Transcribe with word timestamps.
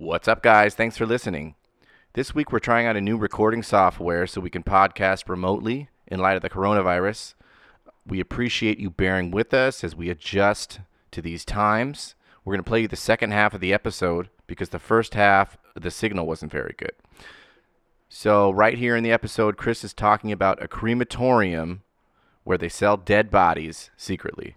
What's 0.00 0.28
up, 0.28 0.42
guys? 0.42 0.74
Thanks 0.74 0.96
for 0.96 1.04
listening. 1.04 1.56
This 2.14 2.34
week, 2.34 2.50
we're 2.50 2.58
trying 2.58 2.86
out 2.86 2.96
a 2.96 3.02
new 3.02 3.18
recording 3.18 3.62
software 3.62 4.26
so 4.26 4.40
we 4.40 4.48
can 4.48 4.62
podcast 4.62 5.28
remotely 5.28 5.90
in 6.06 6.20
light 6.20 6.36
of 6.36 6.42
the 6.42 6.48
coronavirus. 6.48 7.34
We 8.06 8.18
appreciate 8.18 8.78
you 8.78 8.88
bearing 8.88 9.30
with 9.30 9.52
us 9.52 9.84
as 9.84 9.94
we 9.94 10.08
adjust 10.08 10.80
to 11.10 11.20
these 11.20 11.44
times. 11.44 12.14
We're 12.42 12.54
going 12.54 12.64
to 12.64 12.68
play 12.68 12.80
you 12.80 12.88
the 12.88 12.96
second 12.96 13.32
half 13.32 13.52
of 13.52 13.60
the 13.60 13.74
episode 13.74 14.30
because 14.46 14.70
the 14.70 14.78
first 14.78 15.12
half, 15.12 15.58
the 15.74 15.90
signal 15.90 16.26
wasn't 16.26 16.50
very 16.50 16.74
good. 16.78 16.94
So, 18.08 18.50
right 18.50 18.78
here 18.78 18.96
in 18.96 19.04
the 19.04 19.12
episode, 19.12 19.58
Chris 19.58 19.84
is 19.84 19.92
talking 19.92 20.32
about 20.32 20.62
a 20.62 20.66
crematorium 20.66 21.82
where 22.44 22.56
they 22.56 22.70
sell 22.70 22.96
dead 22.96 23.30
bodies 23.30 23.90
secretly. 23.98 24.56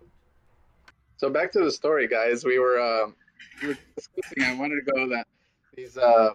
So 1.17 1.29
back 1.29 1.51
to 1.51 1.59
the 1.59 1.71
story, 1.71 2.07
guys. 2.07 2.45
We 2.45 2.59
were 2.59 2.79
uh, 2.79 3.11
we 3.61 3.67
were 3.69 3.77
discussing. 3.95 4.43
I 4.43 4.55
wanted 4.55 4.83
to 4.85 4.91
go 4.91 5.09
that 5.09 5.27
these 5.75 5.97
uh, 5.97 6.31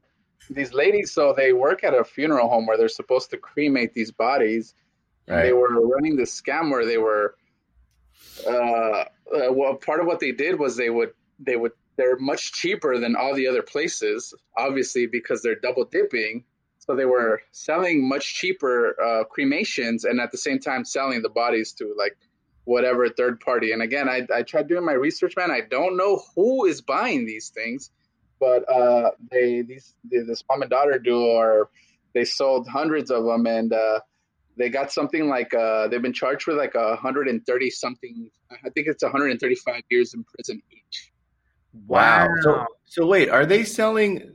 these 0.50 0.72
ladies. 0.72 1.12
So 1.12 1.34
they 1.36 1.52
work 1.52 1.84
at 1.84 1.94
a 1.94 2.04
funeral 2.04 2.48
home 2.48 2.66
where 2.66 2.76
they're 2.76 2.88
supposed 2.88 3.30
to 3.30 3.36
cremate 3.36 3.94
these 3.94 4.10
bodies. 4.10 4.74
Right. 5.26 5.44
They 5.44 5.52
were 5.52 5.86
running 5.86 6.16
this 6.16 6.40
scam 6.40 6.70
where 6.70 6.86
they 6.86 6.98
were. 6.98 7.36
Uh, 8.46 8.50
uh, 8.50 9.04
well, 9.52 9.74
part 9.74 10.00
of 10.00 10.06
what 10.06 10.20
they 10.20 10.32
did 10.32 10.58
was 10.58 10.76
they 10.76 10.90
would 10.90 11.12
they 11.38 11.56
would 11.56 11.72
they're 11.96 12.18
much 12.18 12.52
cheaper 12.52 12.98
than 12.98 13.16
all 13.16 13.34
the 13.34 13.48
other 13.48 13.62
places, 13.62 14.32
obviously 14.56 15.06
because 15.06 15.42
they're 15.42 15.56
double 15.56 15.84
dipping. 15.84 16.44
So 16.78 16.94
they 16.94 17.04
were 17.04 17.42
selling 17.50 18.08
much 18.08 18.34
cheaper 18.34 18.98
uh, 18.98 19.24
cremations 19.24 20.04
and 20.04 20.20
at 20.20 20.30
the 20.32 20.38
same 20.38 20.60
time 20.60 20.84
selling 20.84 21.20
the 21.20 21.28
bodies 21.28 21.72
to 21.72 21.94
like 21.98 22.16
whatever 22.68 23.08
third 23.08 23.40
party. 23.40 23.72
And 23.72 23.80
again, 23.80 24.10
I, 24.10 24.26
I 24.32 24.42
tried 24.42 24.68
doing 24.68 24.84
my 24.84 24.92
research, 24.92 25.32
man. 25.38 25.50
I 25.50 25.62
don't 25.62 25.96
know 25.96 26.22
who 26.36 26.66
is 26.66 26.82
buying 26.82 27.24
these 27.24 27.48
things, 27.48 27.90
but 28.38 28.70
uh, 28.70 29.12
they 29.30 29.62
these 29.62 29.94
this 30.04 30.44
mom 30.50 30.60
and 30.60 30.70
daughter 30.70 30.98
duo 30.98 31.34
are 31.38 31.70
they 32.12 32.24
sold 32.26 32.68
hundreds 32.68 33.10
of 33.10 33.24
them, 33.24 33.46
and 33.46 33.72
uh, 33.72 34.00
they 34.58 34.68
got 34.68 34.92
something 34.92 35.28
like 35.28 35.54
uh, 35.54 35.88
they've 35.88 36.02
been 36.02 36.12
charged 36.12 36.46
with 36.46 36.58
like 36.58 36.74
a 36.74 36.96
hundred 36.96 37.28
and 37.28 37.44
thirty 37.46 37.70
something. 37.70 38.30
I 38.50 38.68
think 38.70 38.86
it's 38.86 39.02
135 39.02 39.82
years 39.90 40.12
in 40.14 40.24
prison 40.24 40.60
each. 40.70 41.10
Wow. 41.86 42.28
So, 42.42 42.64
so 42.86 43.06
wait, 43.06 43.28
are 43.30 43.44
they 43.46 43.64
selling 43.64 44.34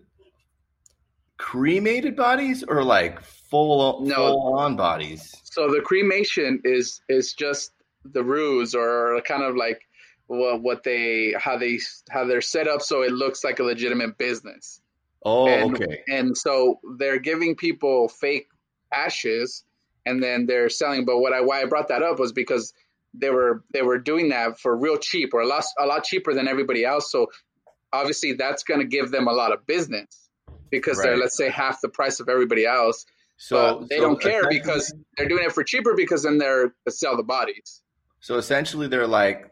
cremated 1.37 2.15
bodies 2.15 2.63
or 2.67 2.83
like 2.83 3.21
full 3.21 4.01
No. 4.01 4.15
full 4.15 4.55
on 4.59 4.75
bodies? 4.75 5.33
So 5.43 5.69
the 5.69 5.81
cremation 5.81 6.61
is 6.63 7.01
is 7.09 7.33
just 7.33 7.71
the 8.05 8.23
ruse 8.23 8.75
or 8.75 9.21
kind 9.25 9.43
of 9.43 9.55
like 9.55 9.81
what, 10.27 10.61
what 10.61 10.83
they 10.83 11.33
how 11.37 11.57
they 11.57 11.79
how 12.09 12.25
they're 12.25 12.41
set 12.41 12.67
up 12.67 12.81
so 12.81 13.01
it 13.01 13.11
looks 13.11 13.43
like 13.43 13.59
a 13.59 13.63
legitimate 13.63 14.17
business. 14.17 14.81
Oh, 15.25 15.47
and, 15.47 15.75
okay. 15.75 16.03
And 16.07 16.37
so 16.37 16.79
they're 16.97 17.19
giving 17.19 17.55
people 17.55 18.09
fake 18.09 18.47
ashes, 18.91 19.63
and 20.05 20.21
then 20.21 20.45
they're 20.45 20.69
selling. 20.69 21.05
But 21.05 21.19
what 21.19 21.33
I 21.33 21.41
why 21.41 21.61
I 21.61 21.65
brought 21.65 21.89
that 21.89 22.03
up 22.03 22.19
was 22.19 22.33
because 22.33 22.73
they 23.13 23.29
were 23.29 23.63
they 23.73 23.81
were 23.81 23.99
doing 23.99 24.29
that 24.29 24.59
for 24.59 24.75
real 24.75 24.97
cheap 24.97 25.33
or 25.33 25.41
a 25.41 25.47
lot 25.47 25.63
a 25.79 25.85
lot 25.85 26.03
cheaper 26.03 26.33
than 26.33 26.47
everybody 26.47 26.83
else. 26.83 27.11
So 27.11 27.27
obviously 27.91 28.33
that's 28.33 28.63
going 28.63 28.79
to 28.79 28.87
give 28.87 29.11
them 29.11 29.27
a 29.27 29.33
lot 29.33 29.53
of 29.53 29.65
business 29.65 30.29
because 30.69 30.97
they're 31.01 31.17
let's 31.17 31.37
say 31.37 31.49
half 31.49 31.79
the 31.81 31.89
price 31.89 32.19
of 32.19 32.27
everybody 32.27 32.65
else. 32.65 33.05
So 33.37 33.79
but 33.79 33.89
they 33.89 33.97
so 33.97 34.01
don't 34.01 34.21
care 34.21 34.49
because 34.49 34.93
they're 35.15 35.27
doing 35.27 35.43
it 35.45 35.51
for 35.51 35.63
cheaper 35.63 35.93
because 35.95 36.23
then 36.23 36.37
they're 36.39 36.73
sell 36.89 37.15
the 37.15 37.23
bodies. 37.23 37.82
So 38.23 38.37
essentially 38.37 38.87
they're 38.87 39.05
like 39.05 39.51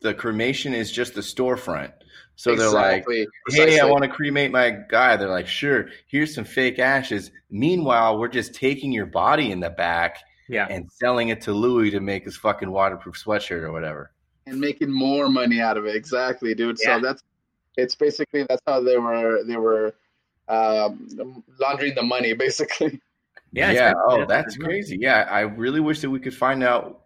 the 0.00 0.12
cremation 0.12 0.74
is 0.74 0.90
just 0.90 1.14
the 1.14 1.20
storefront. 1.20 1.92
So 2.34 2.56
they're 2.56 2.70
like, 2.70 3.04
Exactly. 3.06 3.26
hey, 3.50 3.78
I 3.80 3.84
want 3.84 4.02
to 4.02 4.08
cremate 4.08 4.50
my 4.50 4.70
guy. 4.88 5.16
They're 5.16 5.28
like, 5.28 5.46
sure, 5.46 5.90
here's 6.08 6.34
some 6.34 6.44
fake 6.44 6.78
ashes. 6.78 7.30
Meanwhile, 7.50 8.18
we're 8.18 8.28
just 8.28 8.54
taking 8.54 8.90
your 8.92 9.06
body 9.06 9.52
in 9.52 9.60
the 9.60 9.70
back 9.70 10.18
Yeah. 10.48 10.66
and 10.70 10.90
selling 10.90 11.28
it 11.28 11.42
to 11.42 11.52
Louis 11.52 11.90
to 11.90 12.00
make 12.00 12.24
his 12.24 12.36
fucking 12.36 12.70
waterproof 12.70 13.16
sweatshirt 13.22 13.62
or 13.62 13.70
whatever. 13.72 14.10
and 14.46 14.58
making 14.58 14.90
more 14.90 15.28
money 15.28 15.60
out 15.60 15.76
of 15.76 15.84
it. 15.86 15.94
Exactly, 15.94 16.54
dude. 16.54 16.78
Yeah. 16.82 16.96
So 16.96 17.02
that's 17.02 17.22
it's 17.76 17.94
basically 17.94 18.44
that's 18.48 18.62
how 18.66 18.80
they 18.82 18.96
were 18.98 19.44
they 19.44 19.56
were 19.56 19.94
um, 20.48 21.44
laundering 21.60 21.94
the 21.94 22.02
money, 22.02 22.32
basically. 22.46 23.00
Yeah, 23.52 23.70
Yeah. 23.70 23.92
Oh, 24.08 24.24
that's 24.24 24.56
crazy. 24.56 24.96
Yeah. 25.00 25.28
I 25.30 25.40
really 25.40 25.80
wish 25.80 26.00
that 26.00 26.10
we 26.10 26.18
could 26.20 26.34
find 26.34 26.64
out 26.64 27.02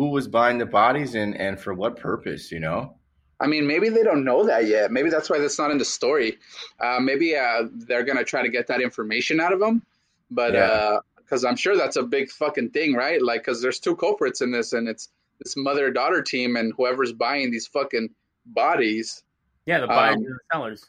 who 0.00 0.08
was 0.08 0.26
buying 0.26 0.56
the 0.56 0.64
bodies 0.64 1.14
and, 1.14 1.36
and 1.36 1.60
for 1.60 1.74
what 1.74 1.94
purpose, 1.94 2.50
you 2.50 2.58
know? 2.58 2.96
I 3.38 3.46
mean, 3.46 3.66
maybe 3.66 3.90
they 3.90 4.02
don't 4.02 4.24
know 4.24 4.44
that 4.46 4.66
yet. 4.66 4.90
Maybe 4.90 5.10
that's 5.10 5.28
why 5.28 5.38
that's 5.38 5.58
not 5.58 5.70
in 5.70 5.76
the 5.76 5.84
story. 5.84 6.38
Uh, 6.78 6.98
maybe 7.00 7.36
uh, 7.36 7.64
they're 7.70 8.02
gonna 8.02 8.24
try 8.24 8.40
to 8.42 8.48
get 8.48 8.66
that 8.68 8.80
information 8.80 9.40
out 9.40 9.52
of 9.52 9.60
them, 9.60 9.82
but 10.30 10.54
Yeah. 10.54 11.00
because 11.18 11.44
I'm 11.44 11.56
sure 11.56 11.76
that's 11.76 11.96
a 11.96 12.02
big 12.02 12.30
fucking 12.30 12.70
thing, 12.70 12.94
right? 12.94 13.20
Like, 13.20 13.42
because 13.42 13.60
there's 13.60 13.78
two 13.78 13.94
culprits 13.94 14.40
in 14.40 14.50
this, 14.52 14.72
and 14.72 14.88
it's 14.88 15.10
this 15.38 15.54
mother 15.54 15.90
daughter 15.90 16.22
team, 16.22 16.56
and 16.56 16.72
whoever's 16.78 17.12
buying 17.12 17.50
these 17.50 17.66
fucking 17.66 18.08
bodies. 18.46 19.22
Yeah, 19.66 19.80
the 19.80 19.86
buyers 19.86 20.16
Um, 20.16 20.22
and 20.24 20.34
the 20.34 20.38
sellers. 20.50 20.86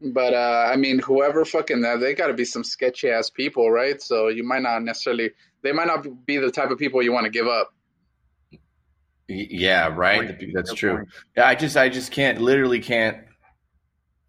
But 0.00 0.32
uh, 0.32 0.70
I 0.72 0.76
mean, 0.76 1.00
whoever 1.00 1.44
fucking 1.44 1.84
uh, 1.84 1.98
they 1.98 2.14
got 2.14 2.28
to 2.28 2.34
be 2.34 2.46
some 2.46 2.64
sketchy 2.64 3.10
ass 3.10 3.28
people, 3.28 3.70
right? 3.70 4.00
So 4.00 4.28
you 4.28 4.42
might 4.42 4.62
not 4.62 4.82
necessarily 4.82 5.32
they 5.60 5.72
might 5.72 5.86
not 5.86 6.26
be 6.26 6.38
the 6.38 6.50
type 6.50 6.70
of 6.70 6.78
people 6.78 7.02
you 7.02 7.12
want 7.12 7.24
to 7.24 7.30
give 7.30 7.46
up. 7.46 7.74
Y- 9.32 9.46
Yeah, 9.50 9.88
right. 9.94 10.38
That's 10.52 10.74
true. 10.74 11.06
Yeah, 11.36 11.46
I 11.46 11.54
just 11.54 11.76
I 11.76 11.88
just 11.88 12.12
can't 12.12 12.40
literally 12.40 12.80
can't 12.80 13.18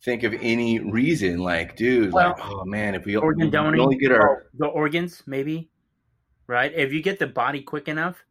think 0.04 0.24
of 0.24 0.34
any 0.42 0.80
reason. 0.80 1.40
Like, 1.40 1.76
dude, 1.76 2.14
Well, 2.14 2.30
like, 2.38 2.46
oh 2.46 2.64
man, 2.66 2.96
if 2.96 3.06
we, 3.06 3.16
Organ 3.16 3.40
we 3.40 3.46
could 3.48 3.54
donating. 3.54 3.82
only 3.82 3.98
get 3.98 4.12
our, 4.12 4.46
the 4.58 4.68
organs, 4.68 5.24
maybe. 5.26 5.70
Right? 6.48 6.74
If 6.74 6.92
you 6.94 7.02
get 7.02 7.20
the 7.20 7.28
body 7.28 7.62
quick 7.62 7.88
enough, 7.88 8.24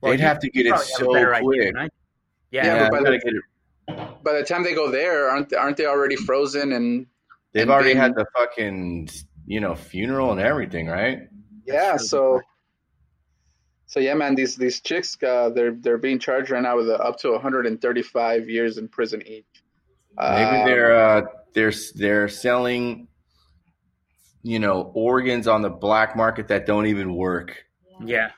well, 0.00 0.12
they'd 0.12 0.20
you 0.20 0.26
have 0.26 0.38
to 0.40 0.50
get 0.50 0.66
it 0.66 0.70
probably 0.70 0.86
have 0.86 1.00
a 1.00 1.04
so 1.04 1.12
better 1.12 1.34
idea 1.34 1.44
quick. 1.44 1.72
than 1.74 1.76
I 1.76 1.84
do. 1.86 1.90
Yeah, 2.52 2.64
Yeah, 2.66 2.88
but 2.90 3.04
by 3.04 3.10
the- 3.10 3.18
get 3.18 3.32
it. 3.34 3.42
By 4.24 4.32
the 4.32 4.42
time 4.44 4.64
they 4.64 4.74
go 4.74 4.90
there, 4.90 5.28
aren't 5.30 5.52
aren't 5.54 5.76
they 5.76 5.86
already 5.86 6.16
frozen? 6.16 6.72
And 6.72 7.06
They've 7.52 7.62
and 7.62 7.70
already 7.70 7.92
then- 7.94 8.02
had 8.02 8.14
the 8.16 8.26
fucking 8.36 9.08
you 9.46 9.60
know 9.60 9.74
funeral 9.76 10.32
and 10.32 10.40
everything, 10.40 10.86
right? 10.88 11.28
yeah, 11.66 11.96
so 11.96 12.40
so 13.96 14.00
yeah, 14.02 14.12
man, 14.12 14.34
these 14.34 14.56
these 14.56 14.80
chicks 14.80 15.16
uh, 15.22 15.48
they're 15.54 15.72
they're 15.72 15.96
being 15.96 16.18
charged 16.18 16.50
right 16.50 16.62
now 16.62 16.76
with 16.76 16.88
uh, 16.90 16.94
up 16.94 17.16
to 17.20 17.30
135 17.32 18.50
years 18.50 18.76
in 18.76 18.88
prison 18.88 19.22
each. 19.26 19.46
Maybe 20.18 20.58
Um, 20.60 20.66
they're 20.66 20.96
uh, 20.96 21.22
they're 21.54 21.72
they're 21.94 22.28
selling, 22.28 23.08
you 24.42 24.58
know, 24.58 24.92
organs 24.94 25.48
on 25.48 25.62
the 25.62 25.70
black 25.70 26.14
market 26.14 26.48
that 26.48 26.66
don't 26.66 26.86
even 26.86 27.14
work. 27.14 27.64
yeah. 28.04 28.32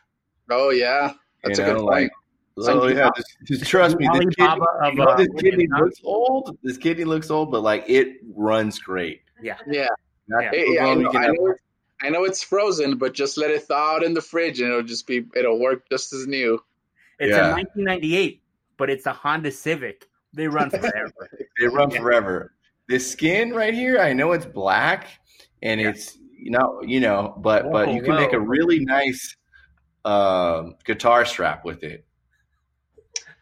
Oh 0.48 0.70
yeah, 0.70 1.12
that's 1.42 1.58
you 1.58 1.64
a 1.64 1.68
know, 1.68 1.74
good 1.74 1.82
like, 1.84 2.00
point. 2.02 2.12
oh 2.58 2.62
Some- 2.88 2.96
yeah, 2.96 3.10
just, 3.16 3.36
just 3.44 3.66
trust 3.66 3.96
me. 3.98 4.08
This 4.12 4.34
kidney, 4.36 4.46
of, 4.48 4.92
you 4.92 4.98
know, 5.00 5.04
uh, 5.06 5.16
this 5.16 5.28
kidney 5.40 5.66
looks 5.76 6.00
old. 6.04 6.56
This 6.62 6.78
kidney 6.78 7.04
looks 7.04 7.30
old, 7.30 7.50
but 7.50 7.62
like 7.62 7.84
it 7.88 8.18
runs 8.34 8.78
great. 8.78 9.22
Yeah, 9.42 9.56
That's 9.66 9.76
Yeah. 9.76 10.50
Hey, 10.52 10.76
as 10.78 10.88
I, 10.88 10.94
know, 10.94 11.10
I, 11.12 11.26
know, 11.26 11.54
I 12.02 12.10
know 12.10 12.24
it's 12.24 12.42
frozen, 12.42 12.96
but 12.96 13.12
just 13.12 13.36
let 13.36 13.50
it 13.50 13.64
thaw 13.64 13.96
out 13.96 14.04
in 14.04 14.14
the 14.14 14.20
fridge, 14.20 14.60
and 14.60 14.70
it'll 14.70 14.82
just 14.82 15.06
be 15.06 15.26
it'll 15.34 15.58
work 15.58 15.88
just 15.90 16.12
as 16.12 16.26
new. 16.26 16.62
It's 17.18 17.30
Yeah. 17.36 17.48
a 17.48 17.50
1998, 17.50 18.40
but 18.76 18.88
it's 18.90 19.06
a 19.06 19.12
Honda 19.12 19.50
Civic. 19.50 20.06
They 20.32 20.46
run 20.46 20.70
forever. 20.70 21.28
They 21.58 21.66
run 21.66 21.90
Yeah. 21.90 22.00
forever. 22.00 22.54
This 22.88 23.10
skin 23.10 23.52
right 23.52 23.74
here, 23.74 23.98
I 23.98 24.12
know 24.12 24.32
it's 24.32 24.46
black 24.46 25.08
and 25.62 25.80
Yeah. 25.80 25.90
it's 25.90 26.16
you 26.40 26.52
know, 26.52 26.80
you 26.86 27.00
know, 27.00 27.34
but 27.38 27.72
but 27.72 27.92
you 27.92 28.00
can 28.02 28.14
make 28.14 28.32
a 28.32 28.38
really 28.40 28.78
nice 28.80 29.34
um 30.04 30.76
guitar 30.84 31.24
strap 31.24 31.64
with 31.64 31.82
it. 31.82 32.04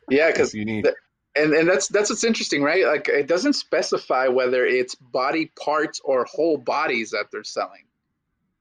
Yeah, 0.08 0.30
because 0.30 0.54
you 0.54 0.64
need 0.64 0.84
the- 0.84 0.94
and 1.34 1.52
and 1.52 1.68
that's 1.68 1.88
that's 1.88 2.08
what's 2.08 2.24
interesting, 2.24 2.62
right? 2.62 2.86
Like 2.86 3.08
it 3.08 3.26
doesn't 3.26 3.52
specify 3.52 4.28
whether 4.28 4.64
it's 4.64 4.94
body 4.94 5.52
parts 5.62 6.00
or 6.04 6.24
whole 6.24 6.56
bodies 6.56 7.10
that 7.10 7.26
they're 7.30 7.44
selling. 7.44 7.82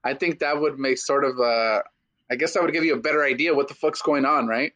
I 0.06 0.14
think 0.14 0.38
that 0.40 0.60
would 0.60 0.78
make 0.78 0.98
sort 0.98 1.24
of 1.24 1.38
a, 1.38 1.82
I 2.30 2.36
guess 2.36 2.54
that 2.54 2.62
would 2.62 2.72
give 2.72 2.84
you 2.84 2.94
a 2.94 3.00
better 3.00 3.22
idea 3.24 3.54
what 3.54 3.68
the 3.68 3.74
fuck's 3.74 4.02
going 4.02 4.24
on, 4.24 4.46
right? 4.46 4.72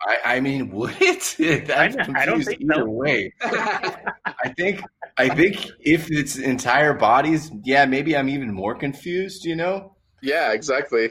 I, 0.00 0.36
I 0.36 0.40
mean, 0.40 0.70
would 0.76 0.96
it? 1.00 1.36
I'm 1.70 1.94
I- 2.16 2.22
I 2.22 2.26
don't 2.26 2.42
think 2.42 2.60
either 2.62 2.74
so. 2.84 2.90
way. 2.90 3.32
I 3.42 4.48
think 4.56 4.82
I 5.16 5.28
think 5.28 5.70
if 5.80 6.10
it's 6.10 6.36
entire 6.36 6.94
bodies, 6.94 7.50
yeah, 7.64 7.84
maybe 7.86 8.16
I'm 8.16 8.28
even 8.28 8.52
more 8.52 8.74
confused. 8.74 9.44
You 9.44 9.56
know, 9.56 9.94
yeah, 10.22 10.52
exactly. 10.52 11.10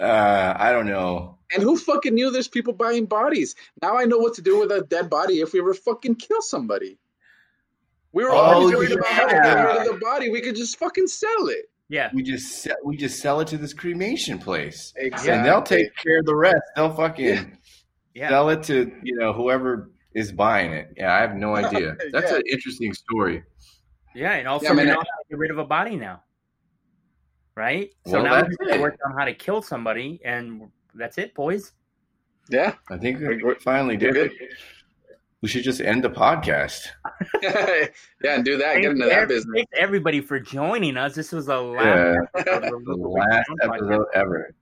uh, 0.00 0.54
I 0.56 0.72
don't 0.72 0.86
know. 0.86 1.38
And 1.52 1.62
who 1.62 1.76
fucking 1.76 2.14
knew 2.14 2.30
there's 2.30 2.48
people 2.48 2.72
buying 2.72 3.06
bodies? 3.06 3.54
Now 3.82 3.96
I 3.96 4.04
know 4.04 4.18
what 4.18 4.34
to 4.34 4.42
do 4.42 4.58
with 4.60 4.72
a 4.72 4.80
dead 4.82 5.10
body 5.10 5.40
if 5.40 5.52
we 5.52 5.60
ever 5.60 5.74
fucking 5.74 6.16
kill 6.16 6.40
somebody. 6.42 6.98
We 8.12 8.24
were 8.24 8.30
Oh, 8.30 8.36
always 8.36 8.74
worried 8.76 8.92
about 8.92 9.06
how 9.12 9.26
to 9.26 9.34
get 9.34 9.44
yeah. 9.44 9.62
rid 9.64 9.76
of 9.76 9.92
the 9.94 10.00
body. 10.00 10.30
We 10.30 10.40
could 10.40 10.56
just 10.56 10.78
fucking 10.78 11.06
sell 11.08 11.48
it. 11.48 11.66
Yeah. 11.88 12.10
We 12.14 12.22
just 12.22 12.62
se- 12.62 12.74
we 12.84 12.96
just 12.96 13.20
sell 13.20 13.40
it 13.40 13.48
to 13.48 13.58
this 13.58 13.74
cremation 13.74 14.38
place, 14.38 14.92
Exactly. 14.96 15.32
and 15.32 15.44
they'll 15.44 15.62
take 15.62 15.94
care 15.96 16.18
of 16.20 16.26
the 16.26 16.34
rest. 16.34 16.62
They'll 16.76 16.94
fucking 16.94 17.24
Yeah. 17.26 17.44
Yeah. 18.14 18.28
sell 18.30 18.48
it 18.50 18.62
to 18.64 18.90
you 19.02 19.16
know 19.16 19.32
whoever 19.32 19.90
is 20.14 20.32
buying 20.32 20.72
it. 20.72 20.92
Yeah, 20.96 21.14
I 21.14 21.20
have 21.20 21.34
no 21.36 21.54
idea. 21.56 21.96
That's 22.12 22.30
Yeah. 22.30 22.36
an 22.38 22.42
interesting 22.50 22.94
story. 22.94 23.42
Yeah, 24.14 24.32
and 24.32 24.48
also 24.48 24.66
Yeah, 24.66 24.72
I 24.72 24.74
mean, 24.74 24.90
I- 24.90 24.94
get 25.28 25.38
rid 25.38 25.50
of 25.50 25.58
a 25.58 25.64
body 25.64 25.96
now, 25.96 26.22
right? 27.56 27.90
So 28.06 28.14
Well, 28.14 28.22
now 28.24 28.30
we 28.42 28.66
have 28.68 28.76
to 28.76 28.80
work 28.80 28.96
on 29.06 29.16
how 29.18 29.24
to 29.24 29.34
kill 29.34 29.60
somebody, 29.60 30.20
and 30.24 30.70
that's 30.94 31.18
it, 31.18 31.34
boys. 31.34 31.72
Yeah. 32.48 32.74
I 32.90 32.96
think 32.98 33.20
we 33.20 33.42
We're- 33.42 33.58
finally 33.60 33.96
did 33.96 34.16
it. 34.16 34.32
We 35.44 35.48
should 35.48 35.62
just 35.62 35.82
end 35.82 36.02
the 36.02 36.08
podcast. 36.08 36.86
yeah, 37.42 37.88
and 38.26 38.46
do 38.46 38.56
that. 38.56 38.76
Get 38.80 38.92
into 38.92 39.04
that 39.04 39.12
Thanks, 39.14 39.28
business. 39.28 39.52
thanks 39.54 39.72
everybody 39.76 40.22
for 40.22 40.40
joining 40.40 40.96
us. 40.96 41.14
This 41.14 41.32
was 41.32 41.44
the 41.44 41.60
last 41.60 41.84
Yeah, 41.84 42.40
episode 42.40 42.82
the 42.86 42.96
the 42.96 43.08
last 43.08 43.50
episode 43.62 44.06
ever. 44.14 44.54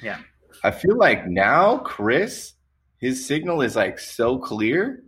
Yeah. 0.00 0.18
I 0.62 0.70
feel 0.70 0.96
like 0.96 1.26
now 1.26 1.78
Chris, 1.78 2.52
his 2.98 3.26
signal 3.26 3.62
is 3.62 3.74
like 3.74 3.98
so 3.98 4.38
clear. 4.38 5.02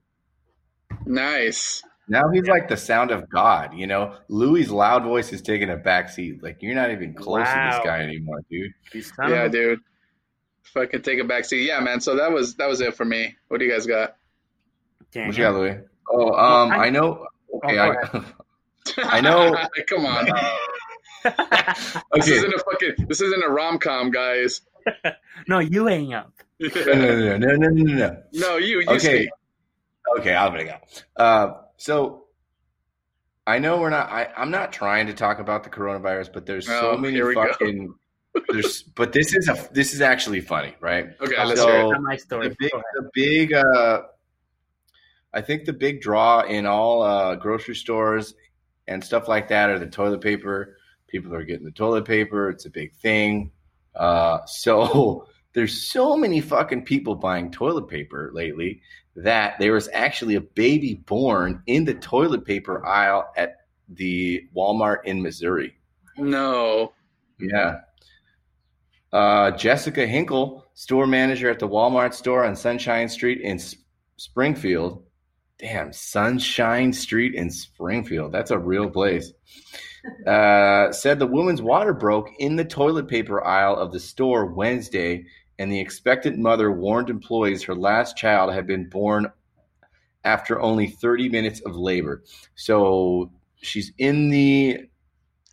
Nice. 1.06 1.80
Now 2.08 2.28
he's 2.32 2.48
like 2.48 2.66
the 2.66 2.76
sound 2.76 3.12
of 3.12 3.30
God, 3.30 3.72
you 3.72 3.86
know. 3.86 4.16
Louis' 4.26 4.68
loud 4.68 5.04
voice 5.04 5.32
is 5.32 5.42
taking 5.42 5.70
a 5.70 5.76
backseat. 5.76 6.42
Like 6.42 6.56
you're 6.60 6.74
not 6.74 6.90
even 6.90 7.14
close 7.14 7.46
to 7.46 7.70
this 7.70 7.84
guy 7.84 8.00
anymore, 8.00 8.40
dude. 8.50 8.72
You 8.92 9.04
yeah, 9.28 9.44
of 9.44 9.52
dude. 9.52 9.78
Fucking 10.74 11.02
take 11.02 11.20
a 11.20 11.22
backseat. 11.22 11.64
Yeah, 11.64 11.78
man. 11.78 12.00
So 12.00 12.16
that 12.16 12.32
was 12.32 12.56
that 12.56 12.68
was 12.68 12.80
it 12.80 12.96
for 12.96 13.04
me. 13.04 13.36
What 13.46 13.58
do 13.60 13.64
you 13.64 13.70
guys 13.70 13.86
got? 13.86 14.16
Damn. 15.12 15.28
What 15.28 15.36
you 15.36 15.44
got, 15.44 15.54
Louis? 15.54 15.78
Oh, 16.10 16.32
um, 16.32 16.70
I- 16.72 16.86
I 16.86 16.90
know. 16.90 17.26
Okay, 17.64 17.78
Oh, 17.78 18.22
I, 18.98 19.02
I 19.18 19.20
know. 19.20 19.56
Come 19.88 20.06
on. 20.06 20.26
This 21.22 21.34
okay. 22.24 22.32
isn't 22.32 22.54
a 22.54 22.58
fucking. 22.58 23.06
This 23.08 23.20
isn't 23.20 23.44
a 23.44 23.48
rom 23.50 23.78
com, 23.78 24.10
guys. 24.10 24.62
no, 25.48 25.58
you 25.58 25.84
hang 25.86 26.14
up. 26.14 26.32
No, 26.58 26.68
no, 26.86 26.94
no, 26.94 27.36
no, 27.36 27.56
no, 27.56 27.68
no, 27.68 27.94
no. 27.94 28.22
no, 28.32 28.56
you. 28.56 28.80
You 28.80 28.88
Okay. 28.88 28.98
speak. 28.98 29.30
Okay, 30.18 30.34
I'm 30.34 30.50
gonna 30.52 30.64
go. 30.64 30.76
Uh, 31.22 31.52
so 31.76 32.24
I 33.46 33.58
know 33.58 33.78
we're 33.80 33.90
not. 33.90 34.08
I, 34.10 34.28
I'm 34.34 34.50
not 34.50 34.72
trying 34.72 35.08
to 35.08 35.12
talk 35.14 35.40
about 35.40 35.62
the 35.64 35.68
coronavirus, 35.70 36.32
but 36.32 36.46
there's 36.46 36.66
so 36.66 36.92
Oh, 36.92 36.96
many 36.96 37.14
here 37.16 37.34
go. 37.34 37.46
fucking. 37.48 37.94
There's, 38.48 38.82
but 38.82 39.12
this 39.12 39.34
is 39.34 39.46
a. 39.48 39.68
This 39.72 39.92
is 39.92 40.00
actually 40.00 40.40
funny, 40.40 40.74
right? 40.80 41.08
Okay, 41.20 41.44
let's 41.44 41.60
So- 41.60 41.66
hear 41.70 41.94
it. 41.94 42.00
My 42.00 42.16
story. 42.16 42.48
the 42.48 42.56
big, 42.58 42.70
the 42.94 43.10
big 43.12 43.52
uh, 43.52 44.02
I 45.32 45.40
think 45.40 45.64
the 45.64 45.72
big 45.72 46.00
draw 46.00 46.42
in 46.42 46.66
all 46.66 47.02
uh, 47.02 47.36
grocery 47.36 47.74
stores 47.74 48.34
and 48.88 49.02
stuff 49.02 49.28
like 49.28 49.48
that 49.48 49.70
are 49.70 49.78
the 49.78 49.86
toilet 49.86 50.20
paper. 50.20 50.76
People 51.08 51.34
are 51.34 51.44
getting 51.44 51.64
the 51.64 51.70
toilet 51.70 52.04
paper. 52.04 52.50
It's 52.50 52.66
a 52.66 52.70
big 52.70 52.94
thing. 52.96 53.52
Uh, 53.94 54.38
so 54.46 55.26
there's 55.52 55.90
so 55.90 56.16
many 56.16 56.40
fucking 56.40 56.84
people 56.84 57.14
buying 57.14 57.50
toilet 57.50 57.88
paper 57.88 58.30
lately 58.32 58.82
that 59.16 59.58
there 59.58 59.72
was 59.72 59.88
actually 59.92 60.36
a 60.36 60.40
baby 60.40 60.94
born 61.06 61.62
in 61.66 61.84
the 61.84 61.94
toilet 61.94 62.44
paper 62.44 62.84
aisle 62.86 63.30
at 63.36 63.56
the 63.88 64.48
Walmart 64.54 64.98
in 65.04 65.20
Missouri. 65.20 65.74
No. 66.16 66.92
Yeah. 67.38 67.80
Uh, 69.12 69.50
Jessica 69.52 70.06
Hinkle, 70.06 70.66
store 70.74 71.06
manager 71.06 71.50
at 71.50 71.58
the 71.58 71.68
Walmart 71.68 72.14
store 72.14 72.44
on 72.44 72.54
Sunshine 72.54 73.08
Street 73.08 73.40
in 73.40 73.56
S- 73.56 73.74
Springfield. 74.16 75.02
Damn, 75.60 75.92
Sunshine 75.92 76.92
Street 76.94 77.34
in 77.34 77.50
Springfield. 77.50 78.32
That's 78.32 78.50
a 78.50 78.58
real 78.58 78.88
place. 78.88 79.30
Uh, 80.26 80.90
said 80.92 81.18
the 81.18 81.26
woman's 81.26 81.60
water 81.60 81.92
broke 81.92 82.30
in 82.38 82.56
the 82.56 82.64
toilet 82.64 83.08
paper 83.08 83.44
aisle 83.44 83.76
of 83.76 83.92
the 83.92 84.00
store 84.00 84.46
Wednesday, 84.46 85.26
and 85.58 85.70
the 85.70 85.78
expectant 85.80 86.38
mother 86.38 86.72
warned 86.72 87.10
employees 87.10 87.64
her 87.64 87.74
last 87.74 88.16
child 88.16 88.54
had 88.54 88.66
been 88.66 88.88
born 88.88 89.30
after 90.24 90.58
only 90.58 90.86
30 90.86 91.28
minutes 91.28 91.60
of 91.60 91.76
labor. 91.76 92.22
So 92.54 93.30
she's 93.60 93.92
in 93.98 94.30
the 94.30 94.88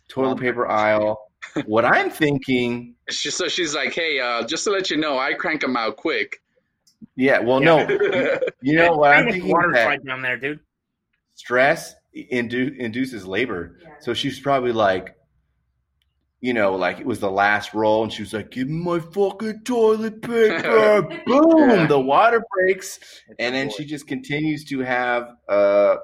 toilet 0.08 0.40
paper 0.40 0.66
aisle. 0.66 1.20
What 1.66 1.84
I'm 1.84 2.10
thinking, 2.10 2.94
She, 3.08 3.30
so 3.30 3.48
she's 3.48 3.74
like, 3.74 3.94
hey, 3.94 4.20
uh, 4.20 4.44
just 4.44 4.64
to 4.64 4.70
let 4.70 4.90
you 4.90 4.96
know, 4.96 5.18
I 5.18 5.34
crank 5.34 5.62
them 5.62 5.76
out 5.76 5.96
quick. 5.96 6.42
Yeah, 7.18 7.40
well, 7.40 7.60
no, 7.60 7.80
you 8.62 8.76
know 8.76 8.96
what 8.96 9.12
I'm 9.12 9.24
Hey, 9.26 9.32
thinking? 9.32 9.50
water 9.50 9.72
that 9.74 9.86
right 9.86 10.04
down 10.06 10.22
there, 10.22 10.38
dude. 10.38 10.60
stress 11.34 11.94
indu- 12.16 12.76
induces 12.78 13.26
labor. 13.26 13.78
So 14.00 14.14
she's 14.14 14.38
probably 14.40 14.72
like, 14.72 15.14
you 16.40 16.54
know, 16.54 16.76
like 16.76 17.00
it 17.00 17.06
was 17.06 17.18
the 17.18 17.30
last 17.30 17.74
roll, 17.74 18.04
and 18.04 18.12
she 18.12 18.22
was 18.22 18.32
like, 18.32 18.50
"Give 18.52 18.68
me 18.68 18.82
my 18.84 19.00
fucking 19.00 19.62
toilet 19.64 20.22
paper!" 20.22 21.02
Boom, 21.26 21.80
Yeah. 21.80 21.86
the 21.88 21.98
water 22.00 22.42
breaks, 22.54 23.00
and 23.40 23.54
then 23.54 23.68
she 23.70 23.84
just 23.84 24.06
continues 24.06 24.64
to 24.66 24.78
have. 24.80 25.28
uh 25.48 25.96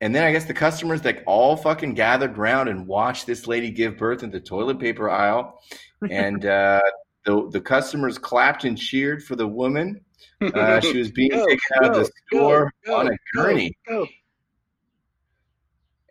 And 0.00 0.14
then 0.14 0.22
I 0.24 0.30
guess 0.32 0.44
the 0.44 0.54
customers 0.54 1.04
like 1.04 1.24
all 1.26 1.56
fucking 1.56 1.94
gathered 1.94 2.38
around 2.38 2.68
and 2.68 2.86
watched 2.86 3.26
this 3.26 3.46
lady 3.48 3.70
give 3.70 3.96
birth 3.96 4.22
in 4.22 4.30
the 4.30 4.40
toilet 4.40 4.78
paper 4.78 5.10
aisle, 5.10 5.58
and 6.10 6.44
uh 6.46 6.80
the 7.26 7.48
the 7.50 7.60
customers 7.60 8.16
clapped 8.16 8.64
and 8.64 8.78
cheered 8.78 9.22
for 9.22 9.36
the 9.36 9.46
woman. 9.46 10.00
Uh, 10.40 10.80
she 10.80 10.98
was 10.98 11.10
being 11.10 11.30
Go, 11.30 11.46
taken 11.46 11.60
out 11.76 11.84
of 11.86 11.94
the 11.94 12.10
store 12.28 12.70
go, 12.84 12.96
on 12.96 13.06
a 13.06 13.10
go, 13.10 13.16
gurney. 13.42 13.72
Go. 13.88 14.06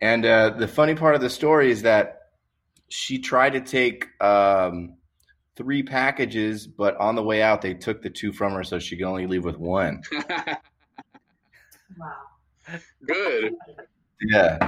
And 0.00 0.24
uh, 0.26 0.50
the 0.50 0.66
funny 0.66 0.94
part 0.96 1.14
of 1.14 1.20
the 1.20 1.30
story 1.30 1.70
is 1.70 1.82
that 1.82 2.22
she 2.88 3.20
tried 3.20 3.50
to 3.50 3.60
take 3.60 4.08
um, 4.20 4.96
three 5.54 5.84
packages, 5.84 6.66
but 6.66 6.96
on 6.96 7.14
the 7.14 7.22
way 7.22 7.40
out, 7.40 7.62
they 7.62 7.74
took 7.74 8.02
the 8.02 8.10
two 8.10 8.32
from 8.32 8.52
her, 8.54 8.64
so 8.64 8.80
she 8.80 8.96
could 8.96 9.06
only 9.06 9.26
leave 9.28 9.44
with 9.44 9.58
one. 9.58 10.02
Wow. 11.98 12.12
Good. 13.06 13.54
Yeah, 14.28 14.58